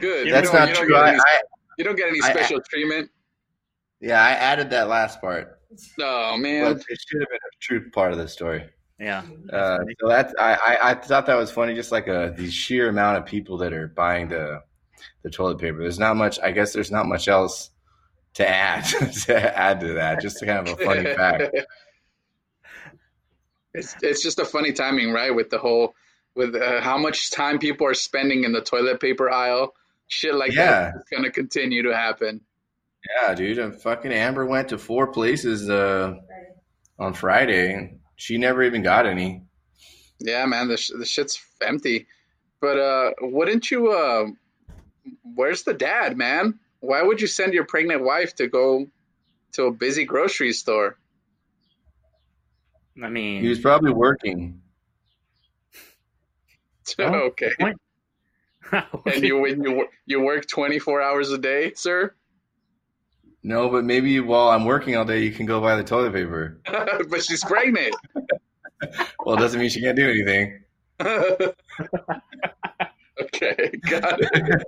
Good. 0.00 0.32
that's 0.32 0.46
you 0.46 0.52
don't, 0.52 0.60
not 0.60 0.68
you 0.68 0.74
don't 0.74 0.86
true. 0.86 0.94
Get 0.94 1.06
any, 1.08 1.18
I, 1.18 1.40
you 1.78 1.84
don't 1.84 1.96
get 1.96 2.08
any 2.08 2.20
I- 2.22 2.30
special 2.32 2.60
treatment. 2.68 3.10
yeah, 4.00 4.22
I 4.22 4.30
added 4.30 4.70
that 4.70 4.88
last 4.88 5.20
part, 5.20 5.60
Oh 6.00 6.36
man. 6.36 6.64
but 6.74 6.82
it 6.88 6.98
should 7.06 7.20
have 7.20 7.28
been 7.28 7.38
a 7.38 7.56
true 7.60 7.90
part 7.90 8.12
of 8.12 8.18
the 8.18 8.28
story. 8.28 8.64
Yeah. 8.98 9.22
Uh, 9.52 9.78
so 10.00 10.08
that's 10.08 10.32
I, 10.38 10.54
I, 10.54 10.90
I 10.90 10.94
thought 10.94 11.26
that 11.26 11.34
was 11.36 11.50
funny, 11.50 11.74
just 11.74 11.90
like 11.92 12.06
a 12.06 12.32
the 12.36 12.50
sheer 12.50 12.88
amount 12.88 13.18
of 13.18 13.26
people 13.26 13.58
that 13.58 13.72
are 13.72 13.88
buying 13.88 14.28
the 14.28 14.62
the 15.22 15.30
toilet 15.30 15.58
paper. 15.58 15.78
There's 15.78 15.98
not 15.98 16.16
much. 16.16 16.38
I 16.40 16.52
guess 16.52 16.72
there's 16.72 16.90
not 16.92 17.06
much 17.06 17.26
else 17.28 17.70
to 18.34 18.48
add 18.48 18.84
to 19.24 19.58
add 19.58 19.80
to 19.80 19.94
that. 19.94 20.20
Just 20.20 20.44
kind 20.44 20.68
of 20.68 20.78
a 20.80 20.84
funny 20.84 21.04
fact. 21.16 21.54
It's 23.74 23.96
it's 24.02 24.22
just 24.22 24.38
a 24.38 24.44
funny 24.44 24.72
timing, 24.72 25.12
right? 25.12 25.34
With 25.34 25.50
the 25.50 25.58
whole 25.58 25.94
with 26.36 26.54
uh, 26.54 26.80
how 26.80 26.96
much 26.98 27.30
time 27.30 27.58
people 27.58 27.86
are 27.86 27.94
spending 27.94 28.44
in 28.44 28.52
the 28.52 28.60
toilet 28.60 29.00
paper 29.00 29.30
aisle, 29.30 29.74
shit 30.08 30.34
like 30.34 30.52
Yeah. 30.52 30.92
that 30.92 30.94
is 30.96 31.04
gonna 31.10 31.30
continue 31.30 31.82
to 31.82 31.94
happen. 31.96 32.40
Yeah, 33.08 33.34
dude. 33.34 33.58
And 33.58 33.80
fucking 33.80 34.12
Amber 34.12 34.46
went 34.46 34.68
to 34.70 34.78
four 34.78 35.08
places 35.08 35.68
uh, 35.68 36.14
on 36.98 37.14
Friday. 37.14 37.98
She 38.16 38.38
never 38.38 38.62
even 38.62 38.82
got 38.82 39.06
any. 39.06 39.42
Yeah, 40.20 40.46
man, 40.46 40.68
the 40.68 40.76
sh- 40.76 40.92
the 40.96 41.04
shit's 41.04 41.44
empty. 41.60 42.06
But 42.60 42.78
uh, 42.78 43.10
wouldn't 43.20 43.70
you? 43.70 43.92
Uh, 43.92 44.26
where's 45.22 45.64
the 45.64 45.74
dad, 45.74 46.16
man? 46.16 46.58
Why 46.80 47.02
would 47.02 47.20
you 47.20 47.26
send 47.26 47.54
your 47.54 47.64
pregnant 47.64 48.02
wife 48.04 48.34
to 48.36 48.46
go 48.46 48.86
to 49.52 49.64
a 49.64 49.72
busy 49.72 50.04
grocery 50.04 50.52
store? 50.52 50.96
I 53.02 53.08
mean, 53.08 53.42
He 53.42 53.48
was 53.48 53.58
probably 53.60 53.92
working. 53.92 54.60
Okay. 57.00 57.50
point. 57.58 57.76
And 59.06 59.22
you 59.24 59.38
when 59.38 59.62
you 59.62 59.88
you 60.06 60.20
work 60.20 60.46
twenty 60.46 60.78
four 60.78 61.02
hours 61.02 61.30
a 61.30 61.38
day, 61.38 61.72
sir? 61.74 62.14
No, 63.44 63.68
but 63.68 63.84
maybe 63.84 64.18
while 64.20 64.48
I'm 64.48 64.64
working 64.64 64.96
all 64.96 65.04
day, 65.04 65.22
you 65.22 65.30
can 65.30 65.44
go 65.44 65.60
buy 65.60 65.76
the 65.76 65.84
toilet 65.84 66.14
paper. 66.14 66.60
but 67.10 67.22
she's 67.22 67.44
pregnant. 67.44 67.94
Well, 69.24 69.36
it 69.36 69.38
doesn't 69.38 69.60
mean 69.60 69.68
she 69.70 69.82
can't 69.82 69.96
do 69.96 70.08
anything. 70.08 70.62
okay, 73.20 73.70
got 73.88 74.18
it. 74.20 74.66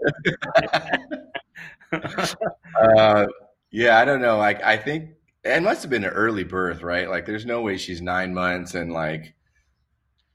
Uh, 2.80 3.26
yeah, 3.71 3.99
I 3.99 4.04
don't 4.04 4.21
know. 4.21 4.37
Like, 4.38 4.62
I 4.62 4.76
think 4.76 5.11
it 5.45 5.62
must 5.62 5.83
have 5.83 5.90
been 5.90 6.04
an 6.04 6.11
early 6.11 6.45
birth, 6.45 6.83
right? 6.83 7.09
Like, 7.09 7.25
there's 7.26 7.47
no 7.47 7.62
way 7.62 7.78
she's 7.78 8.02
nine 8.02 8.35
months 8.35 8.75
and 8.75 8.92
like 8.92 9.35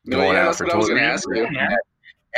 No, 0.05 0.17
going 0.17 0.33
yeah, 0.33 0.41
out 0.41 0.45
that's 0.45 0.57
for 0.57 0.65
what 0.65 0.73
I 0.73 0.77
was 0.77 0.87
toilet 0.87 0.99
gonna 0.99 1.11
ask 1.11 1.27
you. 1.29 1.47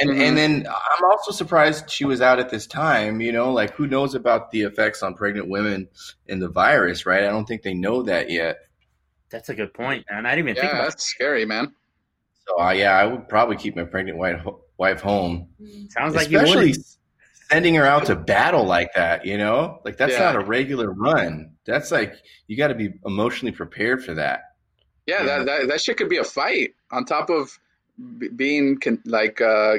Yeah. 0.01 0.09
And 0.09 0.17
Mhm. 0.19 0.21
and 0.27 0.37
then 0.37 0.67
I'm 0.67 1.05
also 1.05 1.31
surprised 1.31 1.89
she 1.89 2.05
was 2.05 2.21
out 2.21 2.39
at 2.39 2.49
this 2.49 2.65
time. 2.67 3.21
You 3.21 3.31
know, 3.31 3.51
like 3.51 3.73
who 3.75 3.85
knows 3.87 4.15
about 4.15 4.51
the 4.51 4.61
effects 4.63 5.03
on 5.03 5.13
pregnant 5.13 5.49
women 5.49 5.87
and 6.27 6.41
the 6.41 6.49
virus, 6.49 7.05
right? 7.05 7.23
I 7.23 7.27
don't 7.29 7.45
think 7.45 7.61
they 7.61 7.73
know 7.73 8.01
that 8.03 8.29
yet. 8.29 8.57
That's 9.29 9.49
a 9.49 9.55
good 9.55 9.73
point, 9.73 10.05
man. 10.11 10.25
I 10.25 10.35
didn't 10.35 10.49
even 10.49 10.61
think 10.61 10.73
about 10.73 10.83
that's 10.89 11.05
scary, 11.05 11.45
man. 11.45 11.73
So 12.47 12.59
uh, 12.59 12.71
yeah, 12.71 12.97
I 12.97 13.05
would 13.05 13.29
probably 13.29 13.55
keep 13.55 13.75
my 13.75 13.83
pregnant 13.83 14.17
wife 14.17 14.41
wife 14.77 15.01
home. 15.01 15.49
Sounds 15.89 16.15
like 16.15 16.29
you 16.31 16.39
especially 16.39 16.71
would. 16.71 16.77
sending 17.51 17.75
her 17.75 17.85
out 17.85 18.05
to 18.07 18.15
battle 18.15 18.65
like 18.65 18.93
that. 18.95 19.25
You 19.25 19.37
know, 19.37 19.79
like 19.85 19.97
that's 19.97 20.13
Yeah. 20.13 20.19
not 20.31 20.35
a 20.35 20.39
regular 20.39 20.91
run. 20.91 21.51
That's 21.65 21.91
like 21.91 22.15
you 22.47 22.57
got 22.57 22.67
to 22.69 22.75
be 22.75 22.93
emotionally 23.05 23.51
prepared 23.51 24.03
for 24.03 24.13
that. 24.15 24.41
Yeah, 25.05 25.23
Yeah. 25.23 25.37
That, 25.39 25.45
that 25.45 25.67
that 25.67 25.81
shit 25.81 25.97
could 25.97 26.09
be 26.09 26.17
a 26.17 26.23
fight, 26.23 26.71
on 26.91 27.05
top 27.05 27.29
of 27.29 27.57
b- 28.19 28.29
being 28.29 28.79
con- 28.79 29.01
like 29.05 29.41
uh, 29.41 29.77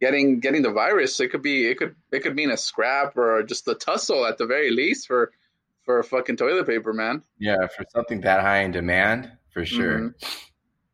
getting 0.00 0.40
getting 0.40 0.62
the 0.62 0.70
virus, 0.70 1.18
it 1.20 1.28
could 1.28 1.42
be 1.42 1.66
it 1.66 1.78
could 1.78 1.94
it 2.12 2.20
could 2.20 2.34
mean 2.34 2.50
a 2.50 2.56
scrap 2.56 3.16
or 3.16 3.42
just 3.42 3.66
a 3.68 3.74
tussle 3.74 4.26
at 4.26 4.38
the 4.38 4.46
very 4.46 4.70
least 4.70 5.06
for 5.06 5.32
for 5.84 5.98
a 5.98 6.04
fucking 6.04 6.36
toilet 6.36 6.66
paper, 6.66 6.92
man. 6.92 7.22
Yeah, 7.38 7.66
for 7.68 7.84
something 7.90 8.20
that 8.22 8.40
high 8.40 8.60
in 8.60 8.72
demand, 8.72 9.32
for 9.50 9.64
sure. 9.64 10.14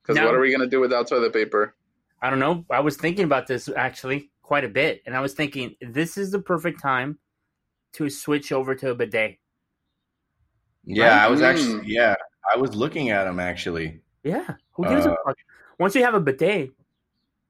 Because 0.02 0.16
Now- 0.16 0.26
what 0.26 0.34
are 0.34 0.40
we 0.40 0.52
gonna 0.52 0.68
do 0.68 0.80
without 0.80 1.08
toilet 1.08 1.32
paper? 1.32 1.74
I 2.22 2.30
don't 2.30 2.38
know. 2.38 2.64
I 2.70 2.80
was 2.80 2.96
thinking 2.96 3.24
about 3.24 3.46
this 3.46 3.68
actually 3.68 4.30
quite 4.42 4.64
a 4.64 4.68
bit, 4.68 5.02
and 5.04 5.16
I 5.16 5.20
was 5.20 5.34
thinking 5.34 5.76
this 5.80 6.16
is 6.16 6.30
the 6.30 6.38
perfect 6.38 6.80
time 6.80 7.18
to 7.94 8.08
switch 8.08 8.52
over 8.52 8.74
to 8.74 8.90
a 8.90 8.94
bidet. 8.94 9.38
Yeah, 10.84 11.24
I 11.24 11.28
was 11.28 11.40
Mm. 11.40 11.44
actually 11.44 11.92
yeah, 11.92 12.14
I 12.52 12.56
was 12.58 12.74
looking 12.74 13.10
at 13.10 13.24
them 13.24 13.40
actually. 13.40 14.00
Yeah, 14.22 14.54
who 14.72 14.84
gives 14.88 15.06
a 15.06 15.12
Uh, 15.12 15.16
fuck? 15.24 15.36
Once 15.84 15.94
you 15.94 16.02
have 16.02 16.14
a 16.14 16.20
bidet, 16.20 16.70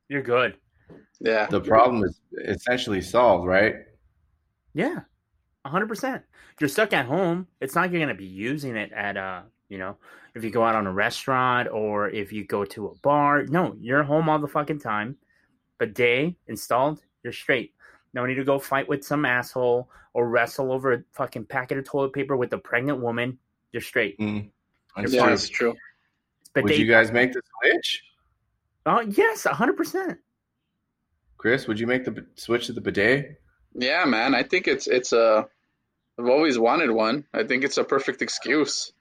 you're 0.08 0.20
good. 0.20 0.56
Yeah, 1.20 1.46
The 1.46 1.60
problem 1.60 2.02
is 2.02 2.20
essentially 2.44 3.00
solved, 3.00 3.46
right? 3.46 3.76
Yeah, 4.72 5.02
hundred 5.64 5.86
percent. 5.86 6.24
You're 6.58 6.68
stuck 6.68 6.92
at 6.92 7.06
home. 7.06 7.46
It's 7.60 7.76
not 7.76 7.82
like 7.82 7.92
you're 7.92 8.00
gonna 8.00 8.16
be 8.16 8.24
using 8.24 8.74
it 8.74 8.90
at 8.90 9.16
uh, 9.16 9.42
you 9.68 9.78
know, 9.78 9.98
if 10.34 10.42
you 10.42 10.50
go 10.50 10.64
out 10.64 10.74
on 10.74 10.88
a 10.88 10.92
restaurant 10.92 11.68
or 11.70 12.10
if 12.10 12.32
you 12.32 12.44
go 12.44 12.64
to 12.64 12.88
a 12.88 12.94
bar. 13.02 13.44
No, 13.44 13.76
you're 13.78 14.02
home 14.02 14.28
all 14.28 14.40
the 14.40 14.48
fucking 14.48 14.80
time. 14.80 15.14
Bidet 15.78 16.34
installed, 16.48 17.02
you're 17.22 17.32
straight. 17.32 17.72
No 18.14 18.26
need 18.26 18.34
to 18.34 18.44
go 18.44 18.58
fight 18.58 18.88
with 18.88 19.04
some 19.04 19.24
asshole 19.24 19.88
or 20.12 20.28
wrestle 20.28 20.72
over 20.72 20.92
a 20.92 21.04
fucking 21.12 21.44
packet 21.44 21.78
of 21.78 21.84
toilet 21.84 22.12
paper 22.12 22.36
with 22.36 22.52
a 22.52 22.58
pregnant 22.58 22.98
woman. 22.98 23.38
You're 23.70 23.80
straight. 23.80 24.18
Mm. 24.18 24.50
That's 24.96 25.12
yeah, 25.12 25.20
true. 25.20 25.30
that's 25.30 25.48
true. 25.48 25.70
It's 25.70 26.50
Would 26.56 26.64
bidet. 26.64 26.80
you 26.80 26.88
guys 26.88 27.12
make 27.12 27.32
the 27.32 27.40
switch? 27.62 28.02
Oh 28.86 29.00
yes, 29.00 29.44
hundred 29.44 29.76
percent. 29.76 30.18
Chris, 31.38 31.66
would 31.66 31.78
you 31.80 31.86
make 31.86 32.04
the 32.04 32.26
switch 32.36 32.66
to 32.66 32.72
the 32.72 32.80
bidet? 32.80 33.40
Yeah, 33.74 34.04
man. 34.04 34.34
I 34.34 34.42
think 34.42 34.68
it's 34.68 34.86
it's 34.86 35.12
a. 35.12 35.46
I've 36.18 36.26
always 36.26 36.58
wanted 36.58 36.90
one. 36.90 37.24
I 37.34 37.42
think 37.44 37.64
it's 37.64 37.76
a 37.76 37.84
perfect 37.84 38.22
excuse. 38.22 38.92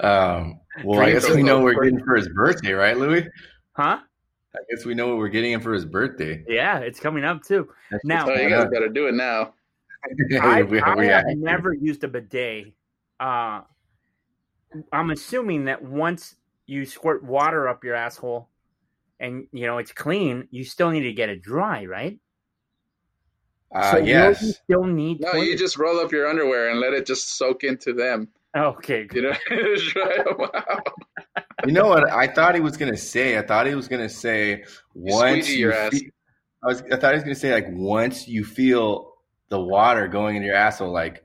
Um, 0.00 0.60
well, 0.84 1.00
I 1.00 1.12
guess 1.12 1.28
we 1.28 1.42
know 1.42 1.58
a 1.58 1.62
we're 1.62 1.74
person. 1.74 1.90
getting 1.94 2.04
for 2.06 2.16
his 2.16 2.28
birthday, 2.28 2.72
right, 2.72 2.96
Louis? 2.96 3.26
Huh? 3.72 3.98
I 4.54 4.58
guess 4.70 4.86
we 4.86 4.94
know 4.94 5.08
what 5.08 5.18
we're 5.18 5.28
getting 5.28 5.52
him 5.52 5.60
for 5.60 5.74
his 5.74 5.84
birthday. 5.84 6.42
Yeah, 6.48 6.78
it's 6.78 6.98
coming 7.00 7.24
up 7.24 7.42
too. 7.42 7.68
That's 7.90 8.04
Now- 8.04 8.26
Oh, 8.30 8.34
you 8.34 8.48
guys 8.48 8.68
got 8.72 8.78
to 8.80 8.88
do 8.88 9.06
it 9.08 9.14
now. 9.14 9.52
I, 10.40 10.62
We- 10.62 10.80
I 10.80 10.94
we- 10.94 11.06
have 11.08 11.24
never 11.36 11.74
used 11.74 12.02
a 12.04 12.08
bidet. 12.08 12.72
Uh, 13.20 13.60
I'm 14.92 15.10
assuming 15.10 15.66
that 15.66 15.82
once 15.82 16.36
you 16.66 16.86
squirt 16.86 17.22
water 17.22 17.68
up 17.68 17.84
your 17.84 17.94
asshole 17.94 18.48
and 19.20 19.46
you 19.52 19.66
know 19.66 19.78
it's 19.78 19.92
clean, 19.92 20.48
you 20.50 20.64
still 20.64 20.90
need 20.90 21.02
to 21.02 21.12
get 21.12 21.28
it 21.28 21.42
dry, 21.42 21.84
right? 21.86 22.18
Uh, 23.74 23.92
So 23.92 23.98
yes. 23.98 24.42
you 24.42 24.52
still 24.52 24.84
need. 24.84 25.20
No, 25.20 25.32
toilet- 25.32 25.46
you 25.46 25.56
just 25.58 25.76
roll 25.78 25.98
up 26.00 26.12
your 26.12 26.28
underwear 26.28 26.68
and 26.70 26.80
let 26.80 26.92
it 26.92 27.06
just 27.06 27.36
soak 27.36 27.64
into 27.64 27.92
them. 27.92 28.28
okay. 28.56 29.00
You 29.00 29.06
Good. 29.08 29.24
know, 29.24 29.76
Try 29.78 30.16
'em 30.30 30.50
out. 30.54 30.92
You 31.66 31.72
know 31.72 31.88
what? 31.88 32.10
I 32.10 32.26
thought 32.28 32.54
he 32.54 32.60
was 32.60 32.76
gonna 32.76 32.96
say. 32.96 33.38
I 33.38 33.42
thought 33.42 33.66
he 33.66 33.74
was 33.74 33.88
gonna 33.88 34.08
say 34.08 34.64
once 34.94 35.48
you 35.50 35.56
your 35.56 35.72
ass. 35.72 35.92
fe- 35.98 36.10
I 36.62 36.66
was. 36.66 36.82
I 36.92 36.96
thought 36.96 37.12
he 37.12 37.16
was 37.16 37.22
gonna 37.24 37.34
say 37.34 37.52
like 37.52 37.66
once 37.70 38.28
you 38.28 38.44
feel 38.44 39.14
the 39.48 39.60
water 39.60 40.06
going 40.08 40.36
in 40.36 40.42
your 40.42 40.54
asshole, 40.54 40.92
like 40.92 41.22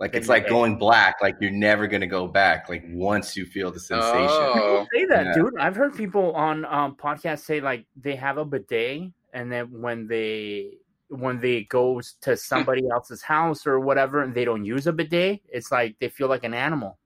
like 0.00 0.14
it's 0.14 0.28
like 0.28 0.48
going 0.48 0.78
black. 0.78 1.16
Like 1.20 1.36
you're 1.40 1.50
never 1.50 1.86
gonna 1.86 2.06
go 2.06 2.26
back. 2.28 2.68
Like 2.68 2.84
once 2.88 3.36
you 3.36 3.44
feel 3.46 3.70
the 3.70 3.80
sensation. 3.80 4.16
Oh, 4.20 4.86
Say 4.94 5.04
that, 5.06 5.26
Yeah. 5.26 5.32
dude. 5.34 5.58
I've 5.58 5.74
heard 5.76 5.96
people 5.96 6.32
on 6.34 6.64
um, 6.66 6.94
podcasts 6.96 7.40
say 7.40 7.60
like 7.60 7.86
they 7.96 8.14
have 8.16 8.38
a 8.38 8.44
bidet, 8.44 9.10
and 9.32 9.50
then 9.50 9.80
when 9.80 10.06
they 10.06 10.78
when 11.08 11.40
they 11.40 11.64
go 11.64 12.00
to 12.20 12.36
somebody 12.36 12.82
else's 12.92 13.22
house 13.22 13.66
or 13.66 13.80
whatever, 13.80 14.22
and 14.22 14.34
they 14.34 14.44
don't 14.44 14.64
use 14.64 14.86
a 14.86 14.92
bidet, 14.92 15.40
it's 15.48 15.72
like 15.72 15.96
they 16.00 16.08
feel 16.08 16.28
like 16.28 16.44
an 16.44 16.54
animal. 16.54 16.98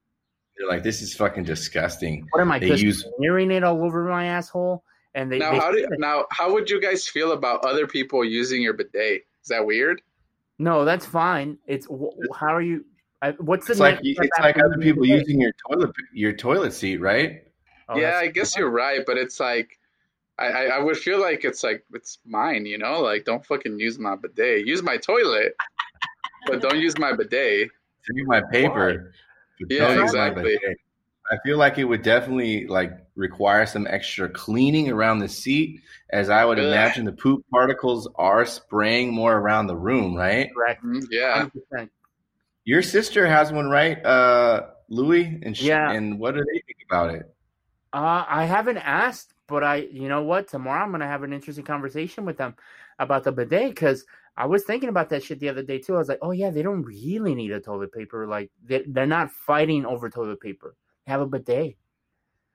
They're 0.58 0.68
like, 0.68 0.82
this 0.82 1.00
is 1.00 1.14
fucking 1.14 1.44
disgusting. 1.44 2.26
What 2.30 2.42
am 2.42 2.52
I 2.52 2.58
They 2.58 2.68
just 2.68 2.82
use- 2.82 3.06
smearing 3.16 3.50
it 3.50 3.64
all 3.64 3.82
over 3.82 4.04
my 4.04 4.26
asshole? 4.26 4.84
And 5.14 5.30
they, 5.32 5.38
now 5.38 5.52
they 5.52 5.58
how 5.58 5.72
do 5.72 5.86
now 5.98 6.24
how 6.30 6.52
would 6.52 6.68
you 6.70 6.80
guys 6.80 7.08
feel 7.08 7.32
about 7.32 7.64
other 7.64 7.86
people 7.86 8.22
using 8.24 8.60
your 8.62 8.74
bidet? 8.74 9.22
Is 9.42 9.48
that 9.48 9.64
weird? 9.64 10.02
No, 10.58 10.84
that's 10.84 11.06
fine. 11.06 11.58
It's 11.66 11.86
wh- 11.86 12.36
how 12.36 12.54
are 12.54 12.62
you? 12.62 12.84
I, 13.20 13.32
what's 13.32 13.66
the 13.66 13.72
It's 13.72 13.80
like 13.80 13.98
it's 14.02 14.38
like 14.40 14.58
other 14.58 14.76
people 14.78 15.04
a 15.04 15.08
using 15.08 15.40
your 15.40 15.52
toilet 15.68 15.90
your 16.12 16.32
toilet 16.32 16.72
seat, 16.72 16.98
right? 16.98 17.42
Oh, 17.88 17.98
yeah, 17.98 18.16
I 18.16 18.28
guess 18.28 18.56
you're 18.56 18.70
right, 18.70 19.02
but 19.06 19.16
it's 19.16 19.38
like 19.38 19.78
I, 20.38 20.46
I, 20.46 20.64
I 20.64 20.78
would 20.78 20.96
feel 20.96 21.20
like 21.20 21.44
it's 21.44 21.62
like 21.62 21.84
it's 21.92 22.18
mine, 22.24 22.66
you 22.66 22.78
know? 22.78 23.00
Like 23.00 23.24
don't 23.24 23.44
fucking 23.44 23.78
use 23.78 23.98
my 23.98 24.16
bidet. 24.16 24.66
Use 24.66 24.82
my 24.82 24.96
toilet, 24.96 25.54
but 26.46 26.60
don't 26.60 26.80
use 26.80 26.98
my 26.98 27.12
bidet. 27.12 27.70
Save 28.02 28.26
my 28.26 28.42
paper. 28.50 29.12
Yeah, 29.68 29.86
don't 29.86 29.96
my 29.96 30.02
exactly. 30.02 30.58
Bidet. 31.30 31.40
I 31.40 31.42
feel 31.46 31.58
like 31.58 31.78
it 31.78 31.84
would 31.84 32.02
definitely 32.02 32.66
like 32.66 32.92
require 33.14 33.66
some 33.66 33.86
extra 33.88 34.28
cleaning 34.28 34.90
around 34.90 35.18
the 35.18 35.28
seat, 35.28 35.80
as 36.10 36.30
I 36.30 36.44
would 36.44 36.58
Ugh. 36.58 36.64
imagine 36.66 37.04
the 37.04 37.12
poop 37.12 37.44
particles 37.50 38.08
are 38.16 38.44
spraying 38.44 39.12
more 39.12 39.36
around 39.36 39.66
the 39.66 39.76
room, 39.76 40.14
right? 40.14 40.50
correct. 40.54 40.84
Mm, 40.84 41.06
Yeah. 41.10 41.46
100%. 41.72 41.90
Your 42.64 42.82
sister 42.82 43.26
has 43.26 43.52
one, 43.52 43.68
right, 43.68 44.04
uh, 44.04 44.68
Louis? 44.88 45.40
And 45.42 45.56
she, 45.56 45.66
Yeah. 45.66 45.90
And 45.90 46.18
what 46.18 46.34
do 46.34 46.44
they 46.44 46.60
think 46.60 46.78
about 46.88 47.14
it? 47.14 47.26
Uh, 47.92 48.24
I 48.26 48.44
haven't 48.44 48.78
asked, 48.78 49.34
but 49.48 49.62
I, 49.64 49.76
you 49.76 50.08
know 50.08 50.22
what? 50.22 50.48
Tomorrow 50.48 50.82
I'm 50.84 50.92
gonna 50.92 51.06
have 51.06 51.24
an 51.24 51.32
interesting 51.32 51.64
conversation 51.64 52.24
with 52.24 52.38
them 52.38 52.54
about 52.98 53.24
the 53.24 53.32
bidet 53.32 53.70
because 53.70 54.06
I 54.36 54.46
was 54.46 54.64
thinking 54.64 54.88
about 54.88 55.10
that 55.10 55.22
shit 55.22 55.40
the 55.40 55.50
other 55.50 55.62
day 55.62 55.78
too. 55.78 55.94
I 55.96 55.98
was 55.98 56.08
like, 56.08 56.20
oh 56.22 56.30
yeah, 56.30 56.50
they 56.50 56.62
don't 56.62 56.84
really 56.84 57.34
need 57.34 57.50
a 57.52 57.60
toilet 57.60 57.92
paper. 57.92 58.26
Like 58.26 58.50
they 58.64 58.82
they're 58.86 59.06
not 59.06 59.30
fighting 59.30 59.84
over 59.84 60.08
toilet 60.08 60.40
paper. 60.40 60.74
They 61.06 61.12
have 61.12 61.20
a 61.20 61.26
bidet. 61.26 61.76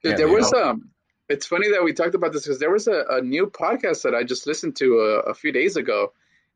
Dude, 0.03 0.11
Yeah, 0.11 0.15
there 0.15 0.27
was 0.27 0.51
don't. 0.51 0.63
um 0.67 0.91
it's 1.29 1.45
funny 1.45 1.71
that 1.71 1.83
we 1.83 1.93
talked 1.93 2.15
about 2.15 2.31
this 2.31 2.43
because 2.43 2.59
there 2.59 2.71
was 2.71 2.87
a, 2.87 3.03
a 3.09 3.21
new 3.21 3.47
podcast 3.47 4.03
that 4.03 4.15
I 4.15 4.23
just 4.23 4.47
listened 4.47 4.77
to 4.77 4.99
a, 4.99 5.31
a 5.31 5.33
few 5.33 5.51
days 5.51 5.75
ago, 5.75 6.13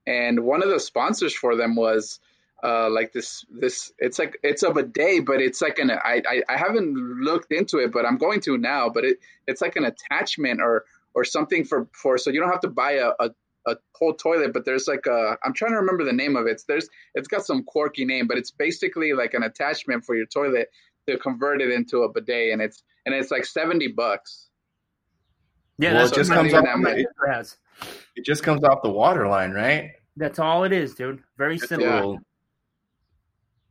and 0.07 0.41
one 0.41 0.63
of 0.63 0.69
the 0.69 0.79
sponsors 0.79 1.33
for 1.33 1.55
them 1.55 1.75
was 1.75 2.19
uh, 2.63 2.89
like 2.89 3.11
this 3.11 3.45
this 3.49 3.91
it's 3.97 4.19
like 4.19 4.37
it's 4.43 4.63
a 4.63 4.71
bidet, 4.71 5.25
but 5.25 5.41
it's 5.41 5.61
like 5.61 5.79
an 5.79 5.91
I, 5.91 6.21
I 6.27 6.43
I 6.47 6.57
haven't 6.57 6.93
looked 6.95 7.51
into 7.51 7.79
it, 7.79 7.91
but 7.91 8.05
I'm 8.05 8.17
going 8.17 8.39
to 8.41 8.57
now. 8.57 8.89
But 8.89 9.03
it 9.05 9.17
it's 9.47 9.61
like 9.61 9.75
an 9.75 9.85
attachment 9.85 10.61
or 10.61 10.85
or 11.13 11.25
something 11.25 11.65
for 11.65 11.87
for 11.91 12.17
so 12.17 12.29
you 12.29 12.39
don't 12.39 12.51
have 12.51 12.61
to 12.61 12.69
buy 12.69 12.93
a, 12.93 13.09
a 13.19 13.31
a 13.67 13.75
whole 13.95 14.13
toilet, 14.13 14.53
but 14.53 14.65
there's 14.65 14.87
like 14.87 15.05
a 15.07 15.37
I'm 15.43 15.53
trying 15.53 15.71
to 15.71 15.77
remember 15.77 16.03
the 16.03 16.13
name 16.13 16.35
of 16.35 16.47
it. 16.47 16.61
There's 16.67 16.87
it's 17.13 17.27
got 17.27 17.45
some 17.45 17.63
quirky 17.63 18.05
name, 18.05 18.27
but 18.27 18.37
it's 18.37 18.51
basically 18.51 19.13
like 19.13 19.33
an 19.33 19.43
attachment 19.43 20.05
for 20.05 20.15
your 20.15 20.25
toilet 20.25 20.69
to 21.07 21.17
convert 21.17 21.61
it 21.61 21.71
into 21.71 22.03
a 22.03 22.11
bidet, 22.11 22.53
and 22.53 22.61
it's 22.61 22.83
and 23.05 23.15
it's 23.15 23.31
like 23.31 23.45
seventy 23.45 23.87
bucks. 23.87 24.47
Yeah, 25.77 25.93
Well, 25.95 26.05
it 26.07 26.13
just 26.13 26.31
comes 26.31 26.53
off- 26.53 26.65
my 26.77 26.91
it- 26.91 27.07
has. 27.27 27.57
It 28.15 28.25
just 28.25 28.43
comes 28.43 28.63
off 28.63 28.83
the 28.83 28.91
water 28.91 29.27
line, 29.27 29.51
right? 29.51 29.91
That's 30.15 30.37
all 30.37 30.63
it 30.63 30.71
is, 30.73 30.93
dude. 30.93 31.23
Very 31.37 31.57
simple. 31.57 32.13
Yeah. 32.13 32.17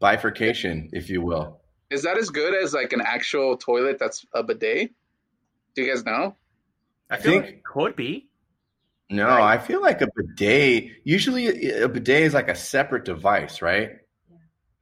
bifurcation, 0.00 0.88
if 0.92 1.10
you 1.10 1.20
will. 1.20 1.60
Is 1.90 2.02
that 2.04 2.16
as 2.16 2.30
good 2.30 2.54
as 2.54 2.72
like 2.72 2.92
an 2.92 3.02
actual 3.02 3.56
toilet 3.56 3.98
that's 3.98 4.24
a 4.32 4.42
bidet? 4.42 4.92
Do 5.74 5.82
you 5.82 5.88
guys 5.92 6.04
know? 6.04 6.36
I 7.10 7.16
I 7.16 7.18
feel 7.18 7.32
think- 7.32 7.44
like 7.44 7.54
it 7.54 7.64
could 7.64 7.96
be. 7.96 8.26
No, 9.12 9.26
Right. 9.26 9.54
I 9.54 9.58
feel 9.58 9.82
like 9.82 10.00
a 10.02 10.08
bidet. 10.14 10.92
Usually, 11.04 11.68
a 11.70 11.88
bidet 11.88 12.22
is 12.22 12.32
like 12.34 12.48
a 12.48 12.54
separate 12.54 13.04
device, 13.04 13.60
right? 13.60 13.90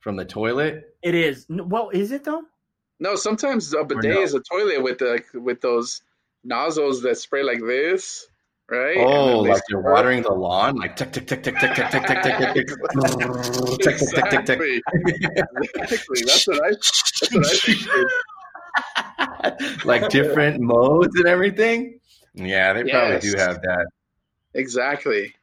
From 0.01 0.17
the 0.17 0.25
toilet. 0.27 0.88
It 1.03 1.15
is. 1.15 1.47
Well, 1.49 1.91
is 1.91 2.11
it 2.13 2.25
though? 2.25 2.43
No, 3.01 3.15
sometimes 3.15 3.73
a 3.75 3.85
bidet 3.85 4.15
no? 4.15 4.23
is 4.23 4.35
a 4.35 4.41
toilet 4.41 4.83
with 4.83 4.99
the 4.99 5.23
with 5.35 5.61
those 5.61 6.03
nozzles 6.45 7.03
that 7.03 7.17
spray 7.19 7.43
like 7.45 7.61
this, 7.61 8.27
right? 8.69 8.97
Oh, 8.99 9.05
And 9.05 9.15
then 9.39 9.45
they 9.45 9.51
like 9.53 9.63
you're 9.69 9.81
squirt. 9.83 9.93
watering 9.95 10.23
the 10.23 10.33
lawn, 10.33 10.75
like 10.77 10.97
tick 10.97 11.13
tick 11.13 11.27
tick 11.29 11.43
tick 11.45 11.55
tick 11.61 11.75
tick 11.75 11.91
tick 11.91 12.07
tick 12.07 12.19
tick 12.19 12.55
tick 12.55 12.57
tick 12.57 12.57
tick 12.57 12.67
tick 13.81 13.99
tick 13.99 14.31
tick 14.31 14.45
tick. 14.47 14.61
Exactly. 14.61 14.83
exactly. 15.77 16.23
That's 16.27 16.47
what 16.49 16.65
I. 16.65 16.71
That's 16.71 17.31
what 17.33 17.47
I 17.47 17.49
pictured. 17.65 18.09
like 19.87 20.09
different 20.11 20.61
modes 20.61 21.15
and 21.17 21.27
everything. 21.27 22.01
Yeah, 22.35 22.73
they 22.73 22.85
probably 22.91 23.15
Yes. 23.15 23.23
do 23.23 23.35
have 23.39 23.61
that. 23.63 23.87
Exactly. 24.55 25.35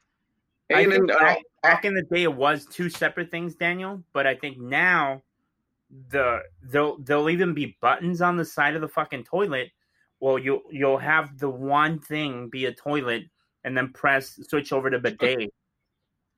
I 0.73 0.81
And 0.81 0.91
think 0.91 1.07
then, 1.07 1.15
uh, 1.15 1.19
back, 1.19 1.37
back 1.61 1.85
in 1.85 1.93
the 1.93 2.01
day, 2.03 2.23
it 2.23 2.33
was 2.33 2.65
two 2.65 2.89
separate 2.89 3.29
things, 3.31 3.55
Daniel. 3.55 4.03
But 4.13 4.25
I 4.27 4.35
think 4.35 4.57
now 4.57 5.21
the 6.09 6.39
they'll 6.63 6.97
they'll 6.99 7.29
even 7.29 7.53
be 7.53 7.77
buttons 7.81 8.21
on 8.21 8.37
the 8.37 8.45
side 8.45 8.75
of 8.75 8.81
the 8.81 8.87
fucking 8.87 9.23
toilet. 9.25 9.71
Well, 10.19 10.39
you'll 10.39 10.61
you'll 10.71 10.97
have 10.97 11.37
the 11.37 11.49
one 11.49 11.99
thing 11.99 12.49
be 12.49 12.65
a 12.65 12.73
toilet, 12.73 13.23
and 13.63 13.77
then 13.77 13.91
press 13.93 14.39
switch 14.49 14.71
over 14.73 14.89
to 14.89 14.99
bidet. 14.99 15.53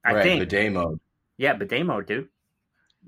I 0.06 0.14
right, 0.14 0.24
think, 0.24 0.40
bidet 0.42 0.72
mode. 0.74 1.00
yeah, 1.38 1.54
bidet 1.54 1.86
mode, 1.86 2.06
dude. 2.08 2.28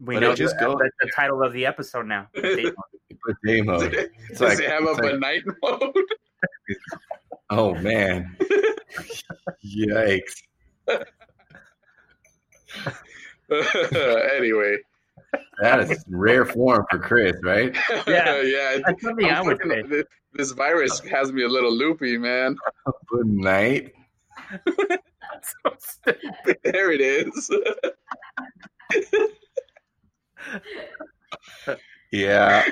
We 0.01 0.15
But 0.15 0.19
know 0.21 0.35
just 0.35 0.55
that- 0.59 0.65
goes- 0.65 0.77
that's 0.81 0.95
the 1.01 1.11
title 1.15 1.43
of 1.43 1.51
the 1.53 1.65
episode 1.65 2.05
now. 2.07 2.27
Bidet 2.33 2.65
mode. 2.65 3.33
Bidet 3.43 3.65
mode. 3.65 3.93
It's 4.29 4.39
does 4.39 4.41
like, 4.41 4.59
it 4.59 4.69
have 4.69 4.83
a 4.83 4.91
it's 4.91 4.99
like- 4.99 5.11
benign 5.11 5.43
mode? 5.61 5.93
Oh 7.51 7.73
man. 7.73 8.37
Yikes. 9.65 10.43
anyway, 14.37 14.77
That 15.61 15.81
is 15.81 16.03
rare 16.07 16.45
form 16.45 16.85
for 16.89 16.99
Chris, 16.99 17.35
right? 17.43 17.75
Yeah. 18.07 18.41
yeah. 18.41 18.77
That's 18.85 19.01
something 19.01 19.25
I'm 19.25 19.35
I 19.35 19.41
would 19.41 19.57
fucking- 19.61 19.71
say. 19.71 19.81
this, 19.89 20.05
this 20.33 20.51
virus 20.53 20.99
has 21.01 21.31
me 21.31 21.43
a 21.43 21.47
little 21.49 21.71
loopy, 21.75 22.17
man. 22.17 22.55
Good 23.07 23.27
night. 23.27 23.93
So 25.41 25.75
stupid. 25.79 26.57
There 26.63 26.91
it 26.91 27.01
is. 27.01 27.49
Yeah. 32.11 32.65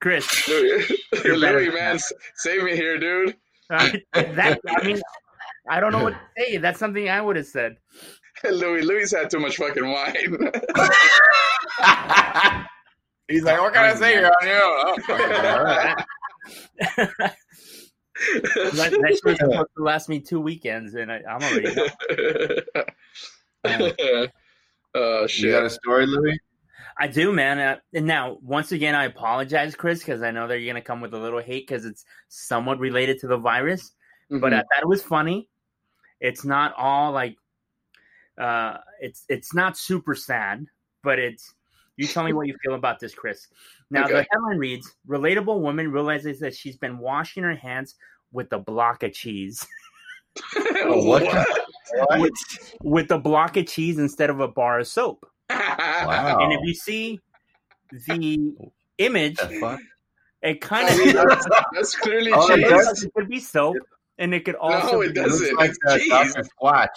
Chris, 0.00 0.48
Louis, 0.48 0.86
You're 1.24 1.40
better. 1.40 1.72
Man, 1.72 1.98
save 2.36 2.62
me 2.62 2.76
here, 2.76 2.98
dude. 2.98 3.36
uh, 3.70 3.90
that 4.14 4.60
I 4.68 4.86
mean, 4.86 5.00
I 5.68 5.80
don't 5.80 5.92
know 5.92 6.04
what 6.04 6.12
to 6.14 6.20
say. 6.38 6.56
That's 6.58 6.78
something 6.78 7.08
I 7.08 7.20
would 7.20 7.36
have 7.36 7.46
said. 7.46 7.76
Louis, 8.50 8.82
Louis 8.82 9.10
had 9.10 9.30
too 9.30 9.40
much 9.40 9.56
fucking 9.56 9.90
wine. 9.90 10.14
He's 13.28 13.42
like, 13.42 13.60
what 13.60 13.74
can 13.74 13.84
I 13.84 13.94
say 13.94 14.12
here 14.14 14.30
on 14.40 14.46
you? 14.46 14.60
Oh, 14.62 14.96
fucking 15.06 15.26
all 15.36 15.64
right. 15.64 16.04
That, 18.74 18.74
that 18.74 19.20
shit 19.24 19.38
supposed 19.38 19.68
to 19.76 19.82
last 19.82 20.08
me 20.08 20.18
two 20.20 20.40
weekends, 20.40 20.94
and 20.94 21.12
I, 21.12 21.20
I'm 21.28 21.42
already. 21.42 21.74
done. 23.64 23.92
oh 24.94 25.22
You 25.22 25.28
shit! 25.28 25.52
got 25.52 25.64
a 25.64 25.70
story, 25.70 26.06
Louis? 26.06 26.38
I 26.98 27.06
do, 27.06 27.32
man. 27.32 27.58
Uh, 27.60 27.76
and 27.94 28.06
now, 28.06 28.38
once 28.42 28.72
again, 28.72 28.96
I 28.96 29.04
apologize, 29.04 29.76
Chris, 29.76 30.00
because 30.00 30.22
I 30.22 30.32
know 30.32 30.48
that 30.48 30.58
you're 30.58 30.72
gonna 30.72 30.82
come 30.82 31.00
with 31.00 31.14
a 31.14 31.18
little 31.18 31.40
hate 31.40 31.68
because 31.68 31.84
it's 31.84 32.04
somewhat 32.28 32.80
related 32.80 33.20
to 33.20 33.28
the 33.28 33.36
virus. 33.36 33.92
But 34.30 34.52
I 34.52 34.58
thought 34.58 34.82
it 34.82 34.88
was 34.88 35.02
funny. 35.02 35.48
It's 36.20 36.44
not 36.44 36.74
all 36.76 37.12
like, 37.12 37.36
uh, 38.38 38.78
it's 39.00 39.24
it's 39.28 39.54
not 39.54 39.76
super 39.76 40.14
sad, 40.14 40.66
but 41.02 41.18
it's. 41.18 41.54
You 41.96 42.06
tell 42.06 42.22
me 42.22 42.32
what 42.32 42.46
you 42.46 42.54
feel 42.64 42.74
about 42.74 43.00
this, 43.00 43.12
Chris. 43.12 43.48
Now 43.90 44.06
the 44.06 44.24
headline 44.30 44.58
reads: 44.58 44.94
"Relatable 45.08 45.60
woman 45.60 45.90
realizes 45.90 46.38
that 46.40 46.54
she's 46.54 46.76
been 46.76 46.98
washing 46.98 47.42
her 47.42 47.56
hands 47.56 47.96
with 48.32 48.52
a 48.52 48.58
block 48.58 49.02
of 49.02 49.12
cheese." 49.12 49.66
What? 50.86 51.24
What? 52.06 52.30
with 52.82 53.10
a 53.10 53.18
block 53.18 53.56
of 53.56 53.66
cheese 53.66 53.98
instead 53.98 54.30
of 54.30 54.38
a 54.40 54.46
bar 54.48 54.78
of 54.78 54.86
soap. 54.86 55.26
Wow. 55.50 56.38
And 56.40 56.52
if 56.52 56.60
you 56.62 56.74
see 56.74 57.18
the 58.06 58.52
image, 58.98 59.36
The 59.38 59.78
it 60.42 60.60
kind 60.60 60.88
of 60.88 61.14
that's, 61.28 61.46
that's 61.74 61.96
clearly 61.96 62.30
Oh, 62.34 62.48
it 62.52 62.56
cheese. 62.60 62.68
does? 62.70 63.04
it 63.04 63.14
could 63.14 63.28
be 63.28 63.40
soap, 63.40 63.76
and 64.18 64.32
it 64.34 64.44
could 64.44 64.54
also 64.56 64.92
No, 64.92 65.00
it 65.00 65.08
be- 65.14 65.14
doesn't. 65.22 65.48
Looks 65.48 65.58
like 65.58 65.70
It's 65.70 65.78
uh, 65.88 65.98
cheese. 65.98 66.34
Dr. 66.34 66.48
Squatch. 66.62 66.88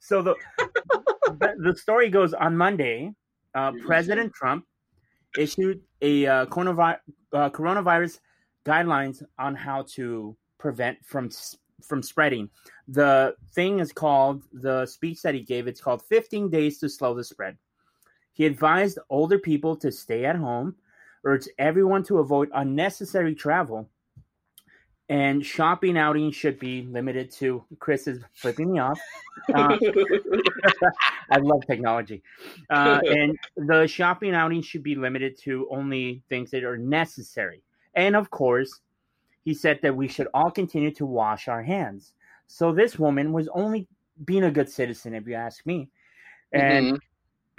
So 0.00 0.22
the, 0.22 0.34
the 0.58 1.54
the 1.58 1.76
story 1.76 2.08
goes 2.08 2.34
on 2.34 2.56
Monday. 2.56 3.12
Uh, 3.54 3.72
President 3.86 4.32
Trump 4.34 4.64
issued 5.38 5.80
a 6.02 6.26
uh, 6.26 6.46
coronavirus, 6.46 6.98
uh, 7.32 7.50
coronavirus 7.50 8.18
guidelines 8.66 9.22
on 9.38 9.54
how 9.54 9.82
to 9.94 10.36
prevent 10.58 10.98
from 11.04 11.30
from 11.82 12.02
spreading. 12.02 12.48
The 12.88 13.34
thing 13.54 13.80
is 13.80 13.92
called 13.92 14.42
the 14.52 14.86
speech 14.86 15.22
that 15.22 15.34
he 15.34 15.42
gave. 15.42 15.66
It's 15.66 15.80
called 15.80 16.02
15 16.02 16.50
days 16.50 16.78
to 16.78 16.88
slow 16.88 17.14
the 17.14 17.24
spread. 17.24 17.56
He 18.32 18.46
advised 18.46 18.98
older 19.08 19.38
people 19.38 19.76
to 19.76 19.90
stay 19.90 20.24
at 20.24 20.36
home, 20.36 20.76
urged 21.24 21.48
everyone 21.58 22.02
to 22.04 22.18
avoid 22.18 22.50
unnecessary 22.54 23.34
travel, 23.34 23.88
and 25.08 25.44
shopping 25.44 25.96
outings 25.96 26.34
should 26.34 26.58
be 26.58 26.82
limited 26.82 27.30
to. 27.32 27.64
Chris 27.78 28.06
is 28.06 28.22
flipping 28.34 28.72
me 28.72 28.78
off. 28.80 28.98
Uh, 29.54 29.76
I 31.30 31.38
love 31.38 31.62
technology. 31.68 32.22
Uh, 32.70 33.00
and 33.10 33.38
the 33.56 33.86
shopping 33.86 34.34
outing 34.34 34.62
should 34.62 34.82
be 34.82 34.94
limited 34.94 35.38
to 35.42 35.68
only 35.70 36.22
things 36.28 36.50
that 36.50 36.64
are 36.64 36.76
necessary. 36.76 37.62
And 37.94 38.16
of 38.16 38.30
course, 38.30 38.80
he 39.44 39.54
said 39.54 39.78
that 39.82 39.94
we 39.94 40.08
should 40.08 40.28
all 40.34 40.50
continue 40.50 40.90
to 40.92 41.06
wash 41.06 41.46
our 41.46 41.62
hands. 41.62 42.12
So 42.48 42.72
this 42.72 42.98
woman 42.98 43.32
was 43.32 43.48
only 43.48 43.86
being 44.24 44.44
a 44.44 44.50
good 44.50 44.68
citizen, 44.68 45.14
if 45.14 45.26
you 45.26 45.34
ask 45.34 45.64
me. 45.66 45.88
And 46.52 46.86
Mhm. 46.86 47.00